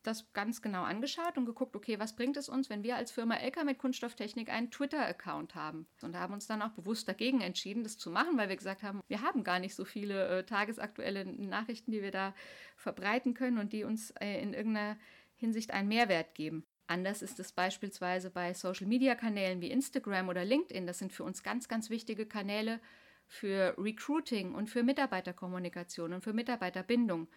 [0.04, 3.36] das ganz genau angeschaut und geguckt, okay, was bringt es uns, wenn wir als Firma
[3.36, 5.88] LK mit Kunststofftechnik einen Twitter-Account haben?
[6.02, 9.02] Und haben uns dann auch bewusst dagegen entschieden, das zu machen, weil wir gesagt haben,
[9.08, 12.36] wir haben gar nicht so viele äh, tagesaktuelle Nachrichten, die wir da
[12.76, 14.98] verbreiten können und die uns äh, in irgendeiner
[15.36, 16.66] Hinsicht einen Mehrwert geben.
[16.88, 20.86] Anders ist es beispielsweise bei Social-Media-Kanälen wie Instagram oder LinkedIn.
[20.86, 22.80] Das sind für uns ganz, ganz wichtige Kanäle
[23.28, 27.28] für Recruiting und für Mitarbeiterkommunikation und für Mitarbeiterbindung.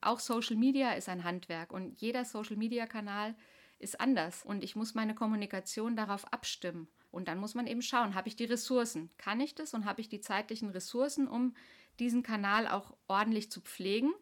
[0.00, 3.34] Auch Social Media ist ein Handwerk und jeder Social Media Kanal
[3.78, 6.88] ist anders und ich muss meine Kommunikation darauf abstimmen.
[7.10, 9.10] Und dann muss man eben schauen, habe ich die Ressourcen?
[9.18, 11.54] Kann ich das und habe ich die zeitlichen Ressourcen, um
[11.98, 14.12] diesen Kanal auch ordentlich zu pflegen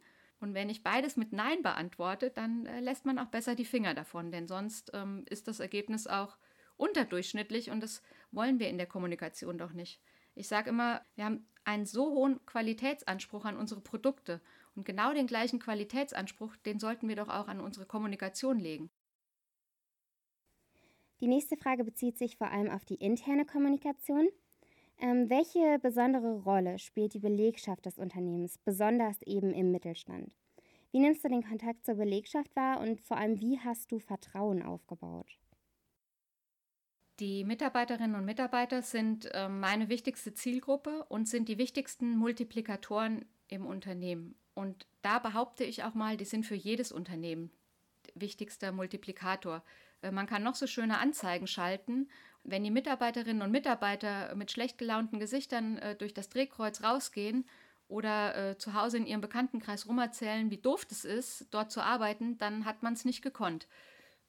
[0.45, 3.95] und wenn ich beides mit Nein beantworte, dann äh, lässt man auch besser die Finger
[3.95, 6.37] davon, denn sonst ähm, ist das Ergebnis auch
[6.77, 10.03] unterdurchschnittlich und das wollen wir in der Kommunikation doch nicht.
[10.35, 14.43] Ich sage immer, wir haben einen so hohen Qualitätsanspruch an unsere Produkte
[14.75, 18.91] und genau den gleichen Qualitätsanspruch, den sollten wir doch auch an unsere Kommunikation legen.
[21.21, 24.29] Die nächste Frage bezieht sich vor allem auf die interne Kommunikation.
[24.99, 30.31] Ähm, welche besondere Rolle spielt die Belegschaft des Unternehmens, besonders eben im Mittelstand?
[30.93, 34.63] Wie nimmst du den Kontakt zur Belegschaft wahr und vor allem, wie hast du Vertrauen
[34.63, 35.39] aufgebaut?
[37.21, 43.67] Die Mitarbeiterinnen und Mitarbeiter sind äh, meine wichtigste Zielgruppe und sind die wichtigsten Multiplikatoren im
[43.67, 44.37] Unternehmen.
[44.55, 47.51] Und da behaupte ich auch mal, die sind für jedes Unternehmen
[48.15, 49.63] wichtigster Multiplikator.
[50.03, 52.09] Äh, man kann noch so schöne Anzeigen schalten
[52.45, 57.47] wenn die Mitarbeiterinnen und Mitarbeiter mit schlecht gelaunten Gesichtern äh, durch das Drehkreuz rausgehen
[57.89, 62.39] oder äh, zu Hause in ihrem Bekanntenkreis rumerzählen, wie doof das ist, dort zu arbeiten,
[62.39, 63.67] dann hat man es nicht gekonnt.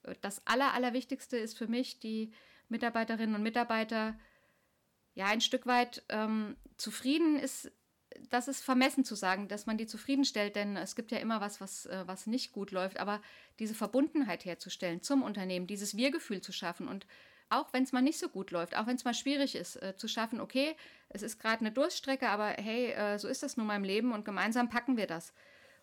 [0.03, 2.31] Äh, das Aller, Allerwichtigste ist für mich, die
[2.69, 4.17] Mitarbeiterinnen und Mitarbeiter
[5.13, 7.71] ja ein Stück weit ähm, zufrieden ist.
[8.29, 11.59] Das ist vermessen zu sagen, dass man die zufriedenstellt, denn es gibt ja immer was,
[11.59, 12.99] was, äh, was nicht gut läuft.
[12.99, 13.21] Aber
[13.59, 17.05] diese Verbundenheit herzustellen zum Unternehmen, dieses Wir-Gefühl zu schaffen und
[17.49, 19.95] auch wenn es mal nicht so gut läuft, auch wenn es mal schwierig ist, äh,
[19.95, 20.75] zu schaffen, okay,
[21.09, 24.11] es ist gerade eine Durststrecke, aber hey, äh, so ist das nun mal im Leben
[24.11, 25.33] und gemeinsam packen wir das.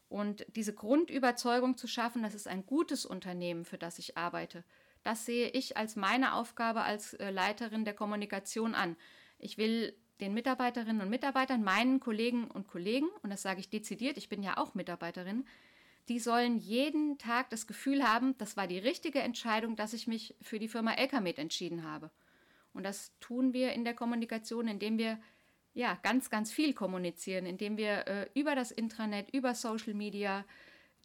[0.08, 4.64] Und diese Grundüberzeugung zu schaffen, das ist ein gutes Unternehmen, für das ich arbeite,
[5.02, 8.96] das sehe ich als meine Aufgabe als äh, Leiterin der Kommunikation an.
[9.38, 14.16] Ich will den Mitarbeiterinnen und Mitarbeitern, meinen Kollegen und Kollegen, und das sage ich dezidiert,
[14.16, 15.44] ich bin ja auch Mitarbeiterin,
[16.08, 20.34] die sollen jeden Tag das Gefühl haben, das war die richtige Entscheidung, dass ich mich
[20.40, 22.10] für die Firma Elkamed entschieden habe.
[22.72, 25.18] Und das tun wir in der Kommunikation, indem wir
[25.74, 30.44] ja, ganz, ganz viel kommunizieren, indem wir äh, über das Intranet, über Social Media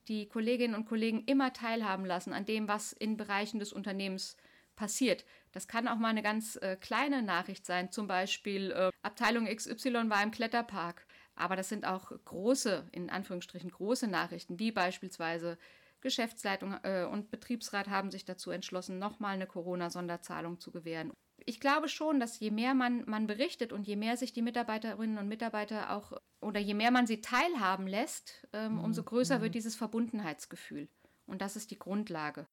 [0.08, 4.38] die Kolleginnen und Kollegen immer teilhaben lassen an dem, was in Bereichen des Unternehmens
[4.76, 5.26] passiert.
[5.52, 10.10] Das kann auch mal eine ganz äh, kleine Nachricht sein, zum Beispiel äh, Abteilung XY
[10.10, 11.07] war im Kletterpark.
[11.38, 15.58] Aber das sind auch große, in Anführungsstrichen große Nachrichten, wie beispielsweise
[16.02, 21.12] Geschäftsleitung äh, und Betriebsrat haben sich dazu entschlossen, nochmal eine Corona-Sonderzahlung zu gewähren.
[21.46, 25.18] Ich glaube schon, dass je mehr man, man berichtet und je mehr sich die Mitarbeiterinnen
[25.18, 28.84] und Mitarbeiter auch oder je mehr man sie teilhaben lässt, ähm, mhm.
[28.84, 29.54] umso größer wird mhm.
[29.54, 30.88] dieses Verbundenheitsgefühl.
[31.26, 32.48] Und das ist die Grundlage.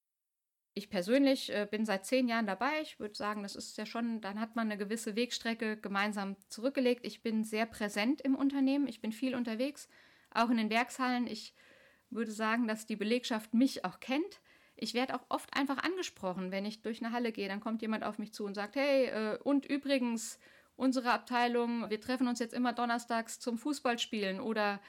[0.77, 2.81] Ich persönlich äh, bin seit zehn Jahren dabei.
[2.83, 7.07] Ich würde sagen, das ist ja schon, dann hat man eine gewisse Wegstrecke gemeinsam zurückgelegt.
[7.07, 8.89] Ich bin sehr präsent im Unternehmen.
[8.89, 9.89] Ich bin viel unterwegs,
[10.31, 11.29] auch in den Werkshallen.
[11.29, 11.55] Ich
[12.11, 14.41] würde sagen, dass die Belegschaft mich auch kennt.
[14.75, 17.49] Ich werde auch oft einfach angesprochen, wenn ich durch eine Halle gehe.
[17.49, 20.41] Dann kommt jemand auf mich zu und sagt, hey, äh, und übrigens,
[20.75, 24.81] unsere Abteilung, wir treffen uns jetzt immer donnerstags zum Fußballspielen oder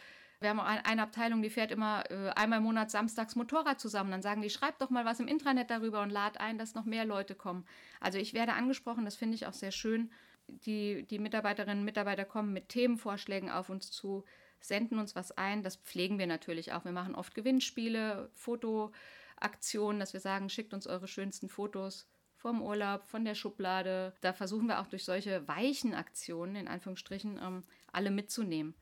[0.46, 4.12] wir haben auch eine Abteilung, die fährt immer äh, einmal im Monat samstags Motorrad zusammen.
[4.12, 6.86] Dann sagen die, schreibt doch mal was im Intranet darüber und lad ein, dass noch
[6.86, 7.66] mehr Leute kommen.
[8.00, 10.12] Also ich werde angesprochen, das finde ich auch sehr schön.
[10.48, 14.24] Die, die Mitarbeiterinnen und Mitarbeiter kommen mit Themenvorschlägen auf uns zu,
[14.60, 15.64] senden uns was ein.
[15.64, 16.86] Das pflegen wir natürlich auch.
[16.86, 23.08] Wir machen oft Gewinnspiele, Fotoaktionen, dass wir sagen, schickt uns eure schönsten Fotos vom Urlaub,
[23.08, 24.14] von der Schublade.
[24.22, 28.76] Da versuchen wir auch durch solche weichen Aktionen, in Anführungsstrichen, ähm, alle mitzunehmen.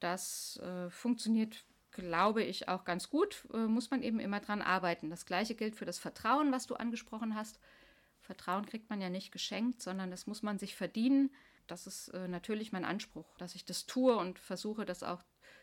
[0.00, 3.46] Das äh, funktioniert, glaube ich, auch ganz gut.
[3.52, 5.10] Äh, muss man eben immer dran arbeiten.
[5.10, 7.58] Das gleiche gilt für das Vertrauen, was du angesprochen hast.
[8.20, 11.30] Vertrauen kriegt man ja nicht geschenkt, sondern das muss man sich verdienen.
[11.66, 15.22] Das ist äh, natürlich mein Anspruch, dass ich das tue und versuche, das auch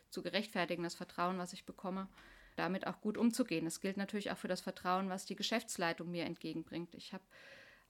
[0.10, 2.08] zu gerechtfertigen, das Vertrauen, was ich bekomme,
[2.56, 3.66] damit auch gut umzugehen.
[3.66, 6.94] Das gilt natürlich auch für das Vertrauen, was die Geschäftsleitung mir entgegenbringt.
[6.96, 7.24] Ich habe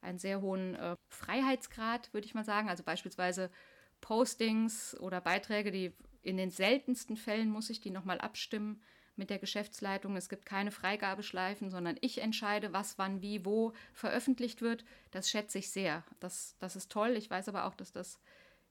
[0.02, 2.70] einen sehr hohen äh, Freiheitsgrad, würde ich mal sagen.
[2.70, 3.50] Also beispielsweise
[4.02, 8.82] Postings oder Beiträge, die in den seltensten Fällen muss ich die nochmal abstimmen
[9.16, 10.16] mit der Geschäftsleitung.
[10.16, 14.86] Es gibt keine Freigabeschleifen, sondern ich entscheide, was, wann, wie, wo veröffentlicht wird.
[15.12, 16.04] Das schätze ich sehr.
[16.20, 17.16] Das, das ist toll.
[17.18, 18.20] Ich weiß aber auch, dass das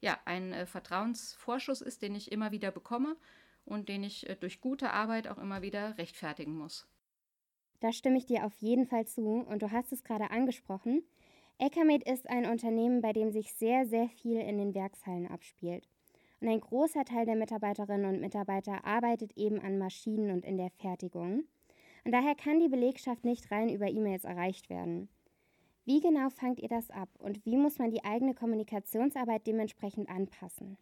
[0.01, 3.15] ja, ein äh, Vertrauensvorschuss ist, den ich immer wieder bekomme
[3.63, 6.87] und den ich äh, durch gute Arbeit auch immer wieder rechtfertigen muss.
[7.79, 11.03] Da stimme ich dir auf jeden Fall zu und du hast es gerade angesprochen.
[11.59, 15.87] Ecamed ist ein Unternehmen, bei dem sich sehr, sehr viel in den Werkshallen abspielt.
[16.43, 20.71] Und ein großer Teil der Mitarbeiterinnen und Mitarbeiter arbeitet eben an Maschinen und in der
[20.71, 21.45] Fertigung.
[22.03, 25.07] Und daher kann die Belegschaft nicht rein über E-Mails erreicht werden.
[25.85, 30.77] Wie genau fangt ihr das ab und wie muss man die eigene Kommunikationsarbeit dementsprechend anpassen?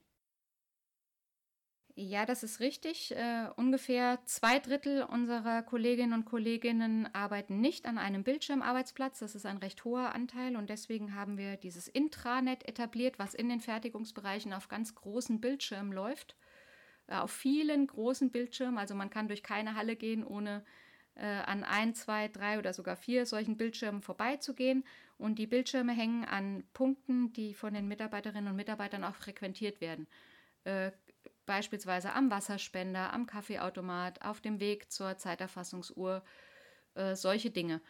[2.01, 3.13] Ja, das ist richtig.
[3.15, 9.19] Uh, ungefähr zwei Drittel unserer Kolleginnen und Kollegen arbeiten nicht an einem Bildschirmarbeitsplatz.
[9.19, 13.49] Das ist ein recht hoher Anteil und deswegen haben wir dieses Intranet etabliert, was in
[13.49, 16.35] den Fertigungsbereichen auf ganz großen Bildschirmen läuft.
[17.07, 18.79] Uh, auf vielen großen Bildschirmen.
[18.79, 20.63] Also man kann durch keine Halle gehen, ohne
[21.17, 24.85] uh, an ein, zwei, drei oder sogar vier solchen Bildschirmen vorbeizugehen.
[25.19, 30.07] Und die Bildschirme hängen an Punkten, die von den Mitarbeiterinnen und Mitarbeitern auch frequentiert werden
[31.51, 36.23] beispielsweise am Wasserspender, am Kaffeeautomat, auf dem Weg zur Zeiterfassungsuhr,
[36.95, 37.81] äh, solche Dinge.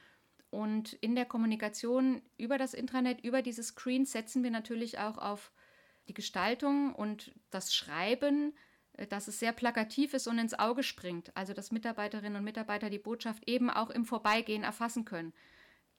[0.49, 5.51] Und in der Kommunikation über das Intranet, über diese Screens setzen wir natürlich auch auf
[6.07, 8.57] die Gestaltung und das Schreiben,
[8.93, 11.31] äh, dass es sehr plakativ ist und ins Auge springt.
[11.37, 15.33] Also dass Mitarbeiterinnen und Mitarbeiter die Botschaft eben auch im Vorbeigehen erfassen können.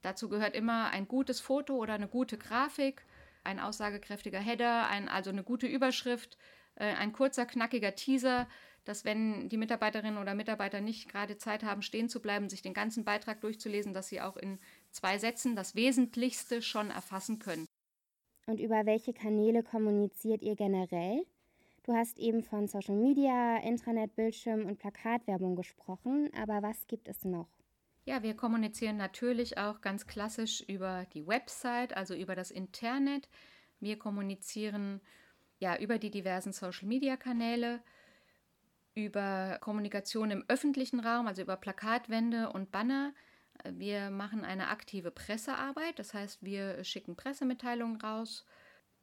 [0.00, 3.06] Dazu gehört immer ein gutes Foto oder eine gute Grafik,
[3.44, 6.36] ein aussagekräftiger Header, ein, also eine gute Überschrift,
[6.76, 8.48] ein kurzer, knackiger Teaser,
[8.84, 12.74] dass wenn die Mitarbeiterinnen oder Mitarbeiter nicht gerade Zeit haben, stehen zu bleiben, sich den
[12.74, 14.58] ganzen Beitrag durchzulesen, dass sie auch in
[14.90, 17.66] zwei Sätzen das Wesentlichste schon erfassen können.
[18.46, 21.24] Und über welche Kanäle kommuniziert ihr generell?
[21.84, 27.24] Du hast eben von Social Media, Intranet, Bildschirm und Plakatwerbung gesprochen, aber was gibt es
[27.24, 27.48] noch?
[28.04, 33.28] Ja, wir kommunizieren natürlich auch ganz klassisch über die Website, also über das Internet.
[33.78, 35.00] Wir kommunizieren
[35.62, 37.80] ja, über die diversen Social-Media-Kanäle,
[38.94, 43.14] über Kommunikation im öffentlichen Raum, also über Plakatwände und Banner.
[43.70, 48.44] Wir machen eine aktive Pressearbeit, das heißt, wir schicken Pressemitteilungen raus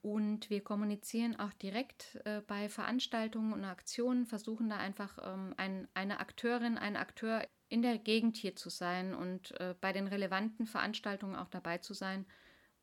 [0.01, 5.87] und wir kommunizieren auch direkt äh, bei Veranstaltungen und Aktionen, versuchen da einfach ähm, ein,
[5.93, 10.67] eine Akteurin, ein Akteur in der Gegend hier zu sein und äh, bei den relevanten
[10.67, 12.25] Veranstaltungen auch dabei zu sein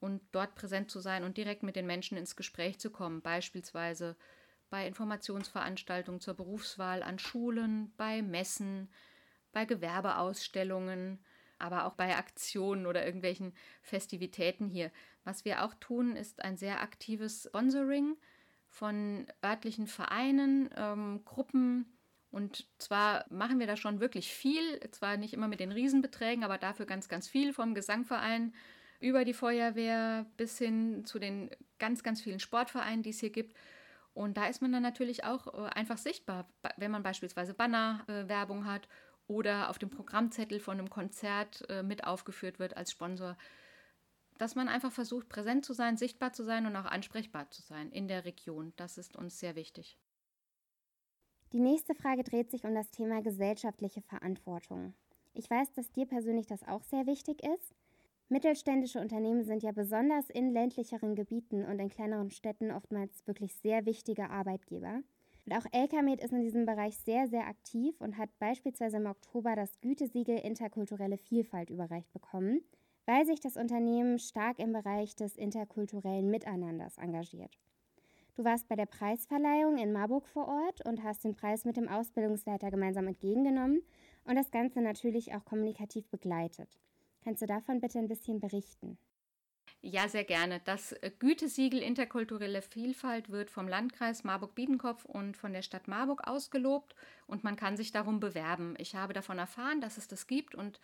[0.01, 4.17] und dort präsent zu sein und direkt mit den Menschen ins Gespräch zu kommen, beispielsweise
[4.71, 8.91] bei Informationsveranstaltungen zur Berufswahl an Schulen, bei Messen,
[9.53, 11.25] bei Gewerbeausstellungen,
[11.59, 14.91] aber auch bei Aktionen oder irgendwelchen Festivitäten hier.
[15.25, 18.17] Was wir auch tun, ist ein sehr aktives Sponsoring
[18.69, 21.99] von örtlichen Vereinen, ähm, Gruppen.
[22.31, 26.59] Und zwar machen wir da schon wirklich viel, zwar nicht immer mit den Riesenbeträgen, aber
[26.59, 28.53] dafür ganz, ganz viel vom Gesangverein
[29.01, 33.57] über die Feuerwehr bis hin zu den ganz, ganz vielen Sportvereinen, die es hier gibt.
[34.15, 38.89] Und da ist man dann natürlich auch äh, einfach sichtbar, wenn man beispielsweise Bannerwerbung hat
[39.27, 43.37] oder auf dem Programmzettel von einem Konzert äh, mit aufgeführt wird als Sponsor.
[44.39, 47.91] Dass man einfach versucht, präsent zu sein, sichtbar zu sein und auch ansprechbar zu sein
[47.91, 48.73] in der Region.
[48.77, 49.99] Das ist uns sehr wichtig.
[51.53, 54.95] Die nächste Frage dreht sich um das Thema gesellschaftliche Verantwortung.
[55.33, 57.75] Ich weiß, dass dir persönlich das auch sehr wichtig ist.
[58.29, 63.87] Mittelständische Unternehmen sind ja besonders in ländlicheren Gebieten und in kleineren Städten oftmals wirklich sehr
[63.87, 65.03] wichtige Arbeitgeber.
[65.47, 69.55] Und auch Elkamed ist in diesem Bereich sehr, sehr aktiv und hat beispielsweise im Oktober
[69.55, 72.63] das Gütesiegel Interkulturelle Vielfalt überreicht bekommen,
[73.05, 77.57] weil sich das Unternehmen stark im Bereich des interkulturellen Miteinanders engagiert.
[78.35, 81.87] Du warst bei der Preisverleihung in Marburg vor Ort und hast den Preis mit dem
[81.87, 83.83] Ausbildungsleiter gemeinsam entgegengenommen
[84.25, 86.77] und das Ganze natürlich auch kommunikativ begleitet.
[87.27, 88.99] Kannst du davon bitte ein bisschen berichten?
[89.81, 90.61] Ja, sehr gerne.
[90.65, 96.95] Das Gütesiegel interkulturelle Vielfalt wird vom Landkreis Marburg-Biedenkopf und von der Stadt Marburg ausgelobt
[97.27, 98.77] und man kann sich darum bewerben.
[98.79, 100.79] Ich habe davon erfahren, dass es das gibt und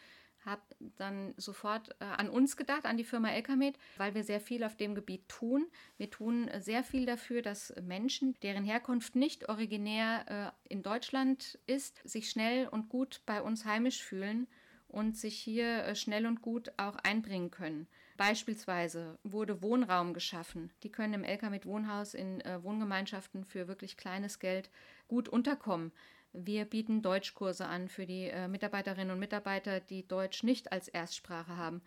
[0.44, 0.62] habe
[0.98, 4.76] dann sofort äh, an uns gedacht, an die Firma Elkamed, weil wir sehr viel auf
[4.76, 5.68] dem Gebiet tun.
[5.96, 12.00] Wir tun sehr viel dafür, dass Menschen, deren Herkunft nicht originär äh, in Deutschland ist,
[12.02, 14.48] sich schnell und gut bei uns heimisch fühlen
[14.92, 17.88] und sich hier äh, schnell und gut auch einbringen können.
[18.18, 20.70] Beispielsweise wurde Wohnraum geschaffen.
[20.82, 24.70] Die können im LK mit Wohnhaus in äh, Wohngemeinschaften für wirklich kleines Geld
[25.08, 25.92] gut unterkommen.
[26.34, 31.56] Wir bieten Deutschkurse an für die äh, Mitarbeiterinnen und Mitarbeiter, die Deutsch nicht als Erstsprache
[31.56, 31.82] haben.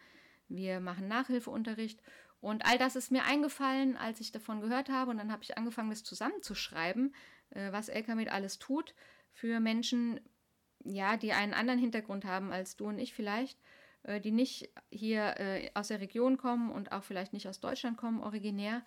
[0.50, 2.02] Wir machen Nachhilfeunterricht
[2.42, 5.58] und all das ist mir eingefallen, als ich davon gehört habe und dann habe ich
[5.58, 7.16] angefangen, das zusammenzuschreiben,
[7.72, 8.94] was LKMed alles tut
[9.34, 10.20] für Menschen
[10.86, 13.60] ja, die einen anderen Hintergrund haben als du und ich vielleicht,
[14.04, 17.98] äh, die nicht hier äh, aus der Region kommen und auch vielleicht nicht aus Deutschland
[17.98, 18.84] kommen, originär.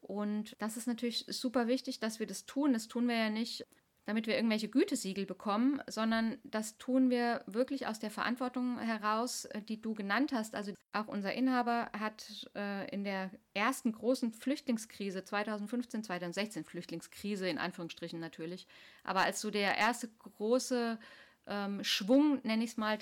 [0.00, 2.72] Und das ist natürlich super wichtig, dass wir das tun.
[2.72, 3.66] Das tun wir ja nicht,
[4.04, 9.60] damit wir irgendwelche Gütesiegel bekommen, sondern das tun wir wirklich aus der Verantwortung heraus, äh,
[9.60, 10.54] die du genannt hast.
[10.54, 17.58] Also auch unser Inhaber hat äh, in der ersten großen Flüchtlingskrise 2015, 2016, Flüchtlingskrise in
[17.58, 18.66] Anführungsstrichen natürlich,
[19.04, 20.98] aber als so der erste große
[21.46, 22.98] ähm, Schwung, nenne ich es mal,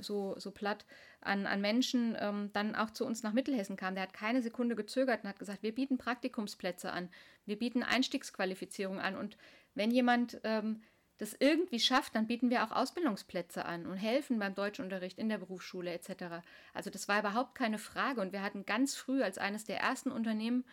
[0.00, 0.84] so, so platt,
[1.20, 3.94] an, an Menschen ähm, dann auch zu uns nach Mittelhessen kam.
[3.94, 7.08] Der hat keine Sekunde gezögert und hat gesagt, wir bieten Praktikumsplätze an,
[7.44, 9.36] wir bieten Einstiegsqualifizierung an und
[9.74, 10.82] wenn jemand ähm,
[11.18, 15.38] das irgendwie schafft, dann bieten wir auch Ausbildungsplätze an und helfen beim Deutschunterricht in der
[15.38, 16.44] Berufsschule etc.
[16.72, 20.12] Also das war überhaupt keine Frage und wir hatten ganz früh als eines der ersten
[20.12, 20.64] Unternehmen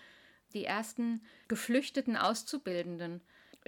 [0.54, 3.22] die ersten geflüchteten Auszubildenden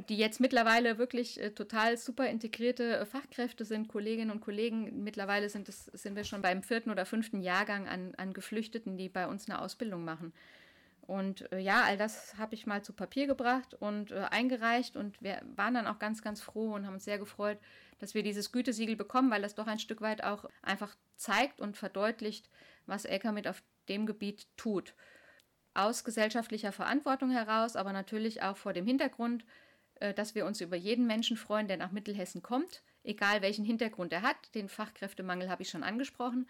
[0.09, 5.03] die jetzt mittlerweile wirklich äh, total super integrierte äh, Fachkräfte sind, Kolleginnen und Kollegen.
[5.03, 9.09] Mittlerweile sind, es, sind wir schon beim vierten oder fünften Jahrgang an, an Geflüchteten, die
[9.09, 10.33] bei uns eine Ausbildung machen.
[11.01, 15.21] Und äh, ja, all das habe ich mal zu Papier gebracht und äh, eingereicht und
[15.21, 17.57] wir waren dann auch ganz, ganz froh und haben uns sehr gefreut,
[17.99, 21.77] dass wir dieses Gütesiegel bekommen, weil das doch ein Stück weit auch einfach zeigt und
[21.77, 22.49] verdeutlicht,
[22.85, 24.93] was Elka mit auf dem Gebiet tut.
[25.73, 29.45] Aus gesellschaftlicher Verantwortung heraus, aber natürlich auch vor dem Hintergrund,
[30.15, 34.21] dass wir uns über jeden Menschen freuen, der nach Mittelhessen kommt, egal welchen Hintergrund er
[34.21, 34.53] hat.
[34.55, 36.47] Den Fachkräftemangel habe ich schon angesprochen.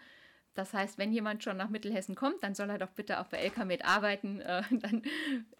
[0.58, 3.38] Das heißt, wenn jemand schon nach Mittelhessen kommt, dann soll er doch bitte auch bei
[3.38, 4.40] LKMed arbeiten.
[4.40, 5.02] Äh, dann,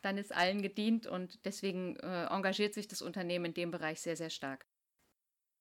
[0.03, 4.17] dann ist allen gedient und deswegen äh, engagiert sich das Unternehmen in dem Bereich sehr,
[4.17, 4.67] sehr stark.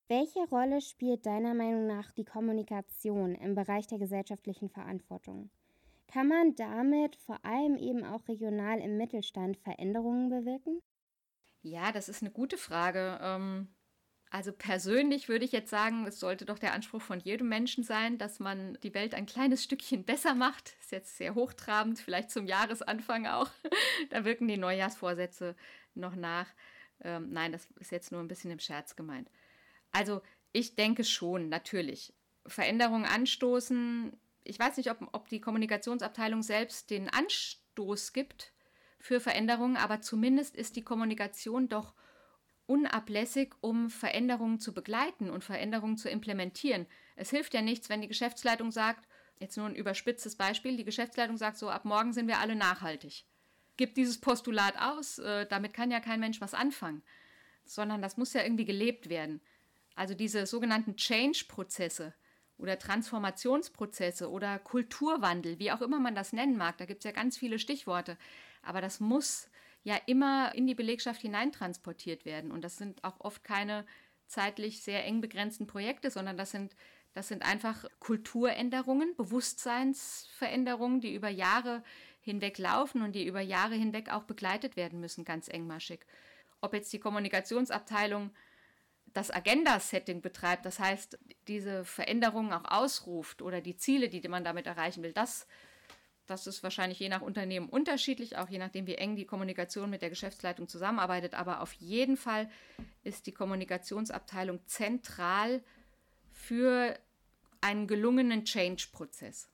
[0.07, 5.51] Welche Rolle spielt deiner Meinung nach die Kommunikation im Bereich der gesellschaftlichen Verantwortung?
[6.07, 10.81] Kann man damit vor allem eben auch regional im Mittelstand Veränderungen bewirken?
[11.67, 13.19] Ja, das ist eine gute Frage.
[13.21, 13.67] Ähm,
[14.29, 18.17] also persönlich würde ich jetzt sagen, es sollte doch der Anspruch von jedem Menschen sein,
[18.17, 20.75] dass man die Welt ein kleines Stückchen besser macht.
[20.79, 23.49] Ist jetzt sehr hochtrabend, vielleicht zum Jahresanfang auch.
[24.09, 25.55] da wirken die Neujahrsvorsätze
[25.93, 26.47] noch nach.
[27.01, 29.29] Ähm, nein, das ist jetzt nur ein bisschen im Scherz gemeint.
[29.91, 30.21] Also
[30.53, 32.13] ich denke schon, natürlich.
[32.45, 34.13] Veränderungen anstoßen.
[34.45, 38.53] Ich weiß nicht, ob, ob die Kommunikationsabteilung selbst den Anstoß gibt
[39.07, 41.93] für Veränderungen, aber zumindest ist die Kommunikation doch
[42.65, 46.85] unablässig, um Veränderungen zu begleiten und Veränderungen zu implementieren.
[47.15, 49.07] Es hilft ja nichts, wenn die Geschäftsleitung sagt,
[49.39, 53.23] jetzt nur ein überspitztes Beispiel, die Geschäftsleitung sagt so, ab morgen sind wir alle nachhaltig.
[53.77, 57.01] Gibt dieses Postulat aus, äh, damit kann ja kein Mensch was anfangen,
[57.63, 59.39] sondern das muss ja irgendwie gelebt werden.
[59.95, 62.13] Also diese sogenannten Change-Prozesse
[62.57, 67.11] oder Transformationsprozesse oder Kulturwandel, wie auch immer man das nennen mag, da gibt es ja
[67.11, 68.17] ganz viele Stichworte.
[68.67, 69.49] Aber das muss
[69.83, 72.51] ja immer in die Belegschaft hineintransportiert werden.
[72.51, 73.85] Und das sind auch oft keine
[74.27, 76.75] zeitlich sehr eng begrenzten Projekte, sondern das sind,
[77.13, 81.83] das sind einfach Kulturänderungen, Bewusstseinsveränderungen, die über Jahre
[82.19, 86.05] hinweg laufen und die über Jahre hinweg auch begleitet werden müssen, ganz engmaschig.
[86.59, 88.31] Ob jetzt die Kommunikationsabteilung
[89.13, 94.67] das Agenda-Setting betreibt, das heißt, diese Veränderungen auch ausruft oder die Ziele, die man damit
[94.67, 95.47] erreichen will, das,
[96.27, 100.01] das ist wahrscheinlich je nach Unternehmen unterschiedlich, auch je nachdem, wie eng die Kommunikation mit
[100.01, 101.33] der Geschäftsleitung zusammenarbeitet.
[101.33, 102.49] Aber auf jeden Fall
[103.03, 105.63] ist die Kommunikationsabteilung zentral
[106.31, 106.97] für
[107.61, 109.49] einen gelungenen Change-Prozess.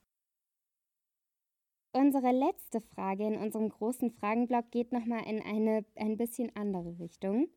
[1.92, 7.50] Unsere letzte Frage in unserem großen Fragenblock geht nochmal in eine ein bisschen andere Richtung.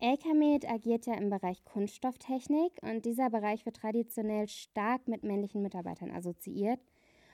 [0.00, 6.10] Elkamed agiert ja im Bereich Kunststofftechnik und dieser Bereich wird traditionell stark mit männlichen Mitarbeitern
[6.10, 6.78] assoziiert.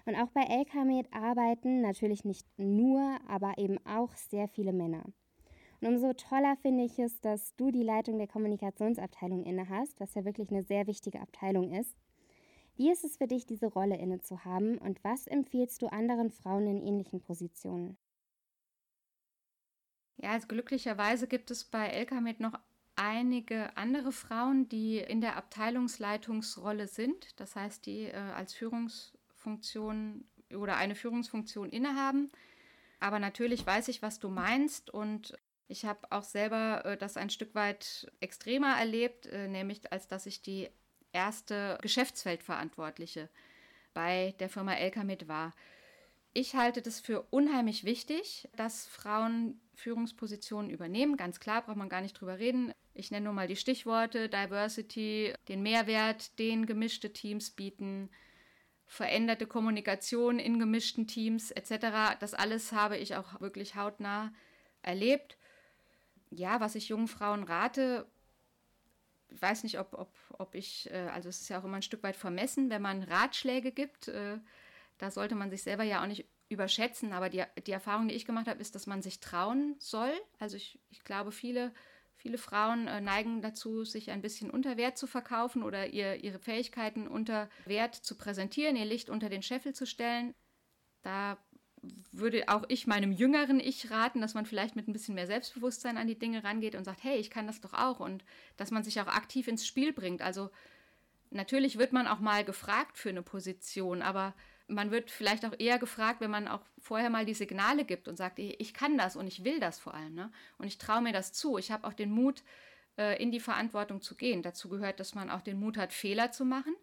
[0.06, 5.04] Und auch bei Elkamed arbeiten natürlich nicht nur, aber eben auch sehr viele Männer.
[5.80, 10.24] Und umso toller finde ich es, dass du die Leitung der Kommunikationsabteilung innehast, was ja
[10.24, 11.96] wirklich eine sehr wichtige Abteilung ist.
[12.76, 16.30] Wie ist es für dich, diese Rolle inne zu haben und was empfiehlst du anderen
[16.30, 17.96] Frauen in ähnlichen Positionen?
[20.16, 22.58] Ja, also glücklicherweise gibt es bei Elkamed noch
[22.96, 28.54] einige andere Frauen, die in der Abteilungsleitungsrolle sind, das heißt, die äh, als
[29.40, 30.24] Führungsfunktion
[30.54, 32.30] oder eine Führungsfunktion innehaben.
[32.98, 35.34] Aber natürlich weiß ich, was du meinst und
[35.68, 40.26] ich habe auch selber äh, das ein Stück weit extremer erlebt, äh, nämlich als dass
[40.26, 40.68] ich die
[41.12, 43.28] erste Geschäftsfeldverantwortliche
[43.94, 45.52] bei der Firma Elkamed war.
[46.32, 51.16] Ich halte das für unheimlich wichtig, dass Frauen Führungspositionen übernehmen.
[51.16, 52.72] Ganz klar, braucht man gar nicht drüber reden.
[52.94, 58.10] Ich nenne nur mal die Stichworte Diversity, den Mehrwert, den gemischte Teams bieten,
[58.90, 62.16] veränderte Kommunikation in gemischten Teams etc.
[62.18, 64.32] Das alles habe ich auch wirklich hautnah
[64.82, 65.38] erlebt.
[66.30, 68.04] Ja, was ich jungen Frauen rate,
[69.28, 71.82] ich weiß nicht, ob, ob, ob ich, äh, also es ist ja auch immer ein
[71.82, 74.08] Stück weit vermessen, wenn man Ratschläge gibt.
[74.08, 74.38] Äh,
[74.98, 78.26] da sollte man sich selber ja auch nicht überschätzen, aber die, die Erfahrung, die ich
[78.26, 80.12] gemacht habe, ist, dass man sich trauen soll.
[80.40, 81.72] Also ich, ich glaube, viele,
[82.20, 86.38] viele Frauen äh, neigen dazu, sich ein bisschen unter Wert zu verkaufen oder ihr, ihre
[86.38, 90.34] Fähigkeiten unter Wert zu präsentieren, ihr Licht unter den Scheffel zu stellen.
[91.02, 91.38] Da
[92.12, 95.96] würde auch ich meinem jüngeren Ich raten, dass man vielleicht mit ein bisschen mehr Selbstbewusstsein
[95.96, 98.22] an die Dinge rangeht und sagt, hey, ich kann das doch auch und
[98.58, 100.20] dass man sich auch aktiv ins Spiel bringt.
[100.20, 100.50] Also
[101.30, 104.34] natürlich wird man auch mal gefragt für eine Position, aber
[104.70, 108.16] man wird vielleicht auch eher gefragt, wenn man auch vorher mal die Signale gibt und
[108.16, 110.14] sagt, ich kann das und ich will das vor allem.
[110.14, 110.32] Ne?
[110.58, 111.58] Und ich traue mir das zu.
[111.58, 112.42] Ich habe auch den Mut,
[112.96, 114.42] äh, in die Verantwortung zu gehen.
[114.42, 116.74] Dazu gehört, dass man auch den Mut hat, Fehler zu machen.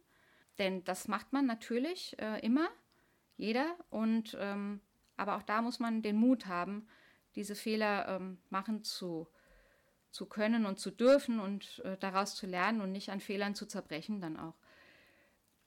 [0.58, 2.70] Denn das macht man natürlich äh, immer,
[3.38, 3.76] jeder.
[3.90, 4.82] Und ähm,
[5.16, 6.88] aber auch da muss man den Mut haben,
[7.36, 9.28] diese Fehler ähm, machen zu,
[10.12, 13.68] zu können und zu dürfen und äh, daraus zu lernen und nicht an Fehlern zu
[13.68, 14.56] zerbrechen dann auch.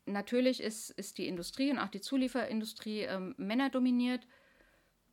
[0.07, 4.27] Natürlich ist, ist die Industrie und auch die Zulieferindustrie ähm, männerdominiert.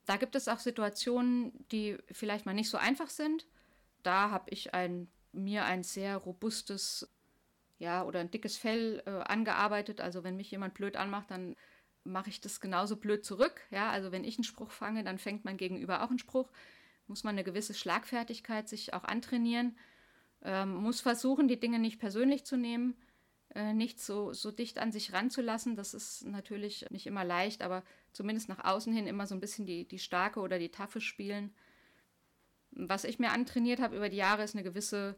[0.05, 3.45] Da gibt es auch Situationen, die vielleicht mal nicht so einfach sind.
[4.03, 7.09] Da habe ich ein, mir ein sehr robustes
[7.79, 10.01] ja, oder ein dickes Fell äh, angearbeitet.
[10.01, 11.55] Also wenn mich jemand blöd anmacht, dann
[12.03, 13.61] mache ich das genauso blöd zurück.
[13.69, 16.49] Ja, also wenn ich einen Spruch fange, dann fängt mein Gegenüber auch einen Spruch.
[17.07, 19.77] Muss man eine gewisse Schlagfertigkeit sich auch antrainieren.
[20.41, 22.95] Ähm, muss versuchen, die Dinge nicht persönlich zu nehmen
[23.57, 25.75] äh, nicht so, so dicht an sich ranzulassen.
[25.75, 27.83] Das ist natürlich nicht immer leicht, aber
[28.13, 31.53] zumindest nach außen hin immer so ein bisschen die, die starke oder die taffe spielen.
[32.69, 35.17] Was ich mir antrainiert habe über die Jahre, ist eine gewisse,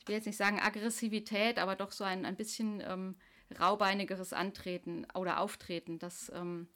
[0.00, 3.14] ich will jetzt nicht sagen Aggressivität, aber doch so ein, ein bisschen ähm,
[3.60, 6.00] raubeinigeres Antreten oder Auftreten.
[6.00, 6.66] Das ähm,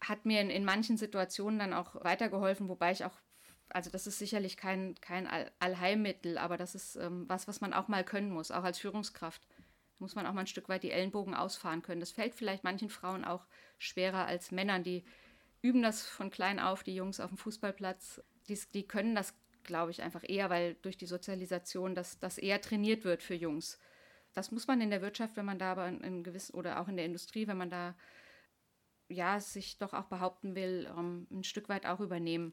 [0.00, 3.20] hat mir in, in manchen Situationen dann auch weitergeholfen, wobei ich auch
[3.68, 7.88] also das ist sicherlich kein, kein Allheilmittel, aber das ist ähm, was, was man auch
[7.88, 9.46] mal können muss, auch als Führungskraft.
[9.98, 12.00] Muss man auch mal ein Stück weit die Ellenbogen ausfahren können.
[12.00, 13.46] Das fällt vielleicht manchen Frauen auch
[13.78, 15.04] schwerer als Männern, die
[15.62, 18.20] üben das von klein auf, die Jungs auf dem Fußballplatz.
[18.48, 22.60] Die, die können das, glaube ich, einfach eher, weil durch die Sozialisation das, das eher
[22.60, 23.78] trainiert wird für Jungs.
[24.34, 26.88] Das muss man in der Wirtschaft, wenn man da aber in, in gewiss oder auch
[26.88, 27.94] in der Industrie, wenn man da
[29.08, 32.52] ja sich doch auch behaupten will, ähm, ein Stück weit auch übernehmen.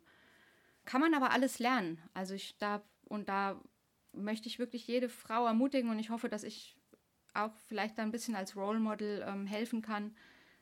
[0.85, 2.01] Kann man aber alles lernen.
[2.13, 3.61] Also ich da und da
[4.13, 6.75] möchte ich wirklich jede Frau ermutigen und ich hoffe, dass ich
[7.33, 10.15] auch vielleicht da ein bisschen als Role Model ähm, helfen kann,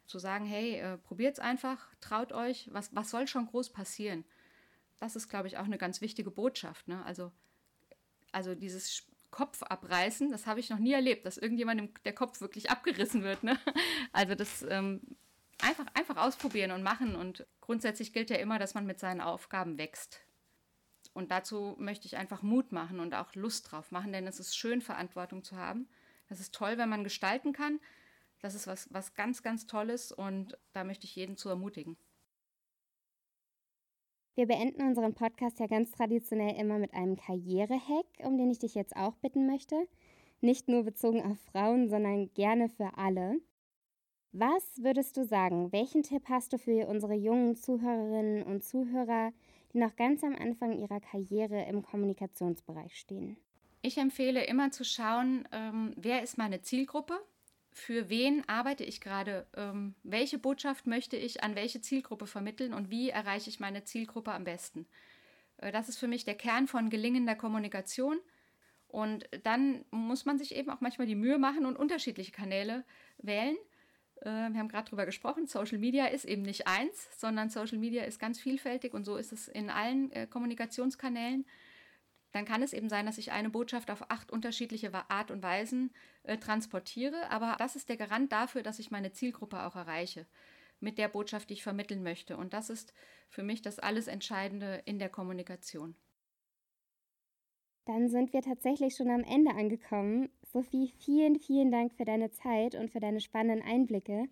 [0.05, 4.23] zu sagen, hey, äh, probiert's einfach, traut euch, was, was soll schon groß passieren?
[4.99, 6.87] Das ist, glaube ich, auch eine ganz wichtige Botschaft.
[6.87, 7.03] Ne?
[7.05, 7.31] Also,
[8.31, 12.69] also dieses Kopf abreißen, das habe ich noch nie erlebt, dass irgendjemandem der Kopf wirklich
[12.69, 13.43] abgerissen wird.
[13.43, 13.57] Ne?
[14.11, 15.01] Also das ähm,
[15.61, 17.15] einfach, einfach ausprobieren und machen.
[17.15, 20.21] Und grundsätzlich gilt ja immer, dass man mit seinen Aufgaben wächst.
[21.13, 24.55] Und dazu möchte ich einfach Mut machen und auch Lust drauf machen, denn es ist
[24.55, 25.89] schön, Verantwortung zu haben.
[26.27, 27.79] Das ist toll, wenn man gestalten kann.
[28.41, 31.97] Das ist was, was ganz, ganz Tolles und da möchte ich jeden zu ermutigen.
[34.35, 38.75] Wir beenden unseren Podcast ja ganz traditionell immer mit einem Karrierehack, um den ich dich
[38.75, 39.75] jetzt auch bitten möchte.
[40.39, 43.41] Nicht nur bezogen auf Frauen, sondern gerne für alle.
[44.31, 45.71] Was würdest du sagen?
[45.71, 49.33] Welchen Tipp hast du für unsere jungen Zuhörerinnen und Zuhörer,
[49.73, 53.37] die noch ganz am Anfang ihrer Karriere im Kommunikationsbereich stehen?
[53.81, 57.19] Ich empfehle immer zu schauen, ähm, wer ist meine Zielgruppe,
[57.71, 62.91] für wen arbeite ich gerade, ähm, welche Botschaft möchte ich an welche Zielgruppe vermitteln und
[62.91, 64.85] wie erreiche ich meine Zielgruppe am besten.
[65.57, 68.19] Äh, das ist für mich der Kern von gelingender Kommunikation.
[68.87, 72.83] Und dann muss man sich eben auch manchmal die Mühe machen und unterschiedliche Kanäle
[73.19, 73.55] wählen.
[74.21, 78.03] Äh, wir haben gerade darüber gesprochen, Social Media ist eben nicht eins, sondern Social Media
[78.03, 81.45] ist ganz vielfältig und so ist es in allen äh, Kommunikationskanälen
[82.31, 85.91] dann kann es eben sein, dass ich eine Botschaft auf acht unterschiedliche Art und Weisen
[86.23, 87.29] äh, transportiere.
[87.31, 90.27] Aber das ist der Garant dafür, dass ich meine Zielgruppe auch erreiche
[90.79, 92.37] mit der Botschaft, die ich vermitteln möchte.
[92.37, 92.93] Und das ist
[93.29, 95.95] für mich das alles Entscheidende in der Kommunikation.
[97.85, 100.29] Dann sind wir tatsächlich schon am Ende angekommen.
[100.51, 104.27] Sophie, vielen, vielen Dank für deine Zeit und für deine spannenden Einblicke.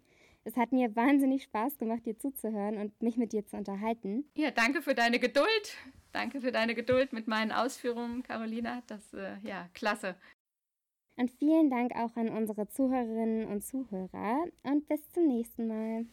[0.45, 4.25] Es hat mir wahnsinnig Spaß gemacht, dir zuzuhören und mich mit dir zu unterhalten.
[4.35, 5.77] Ja, danke für deine Geduld.
[6.13, 8.81] Danke für deine Geduld mit meinen Ausführungen, Carolina.
[8.87, 10.15] Das, äh, ja, klasse.
[11.17, 16.05] Und vielen Dank auch an unsere Zuhörerinnen und Zuhörer und bis zum nächsten Mal.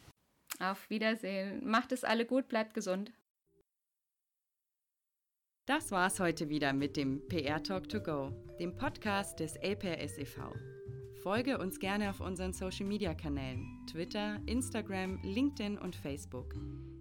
[0.61, 1.67] Auf Wiedersehen.
[1.67, 3.13] Macht es alle gut, bleibt gesund.
[5.67, 10.53] Das war's heute wieder mit dem PR Talk to Go, dem Podcast des LPRS e.V.
[11.23, 16.55] Folge uns gerne auf unseren Social Media Kanälen Twitter, Instagram, LinkedIn und Facebook.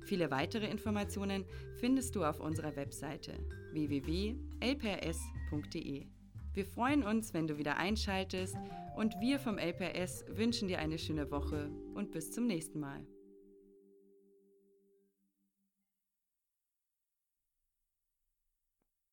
[0.05, 1.43] Viele weitere Informationen
[1.75, 3.33] findest du auf unserer Webseite
[3.73, 4.37] www.lprs.de.
[6.53, 8.55] Wir freuen uns, wenn du wieder einschaltest
[8.95, 13.05] und wir vom LPRS wünschen dir eine schöne Woche und bis zum nächsten Mal.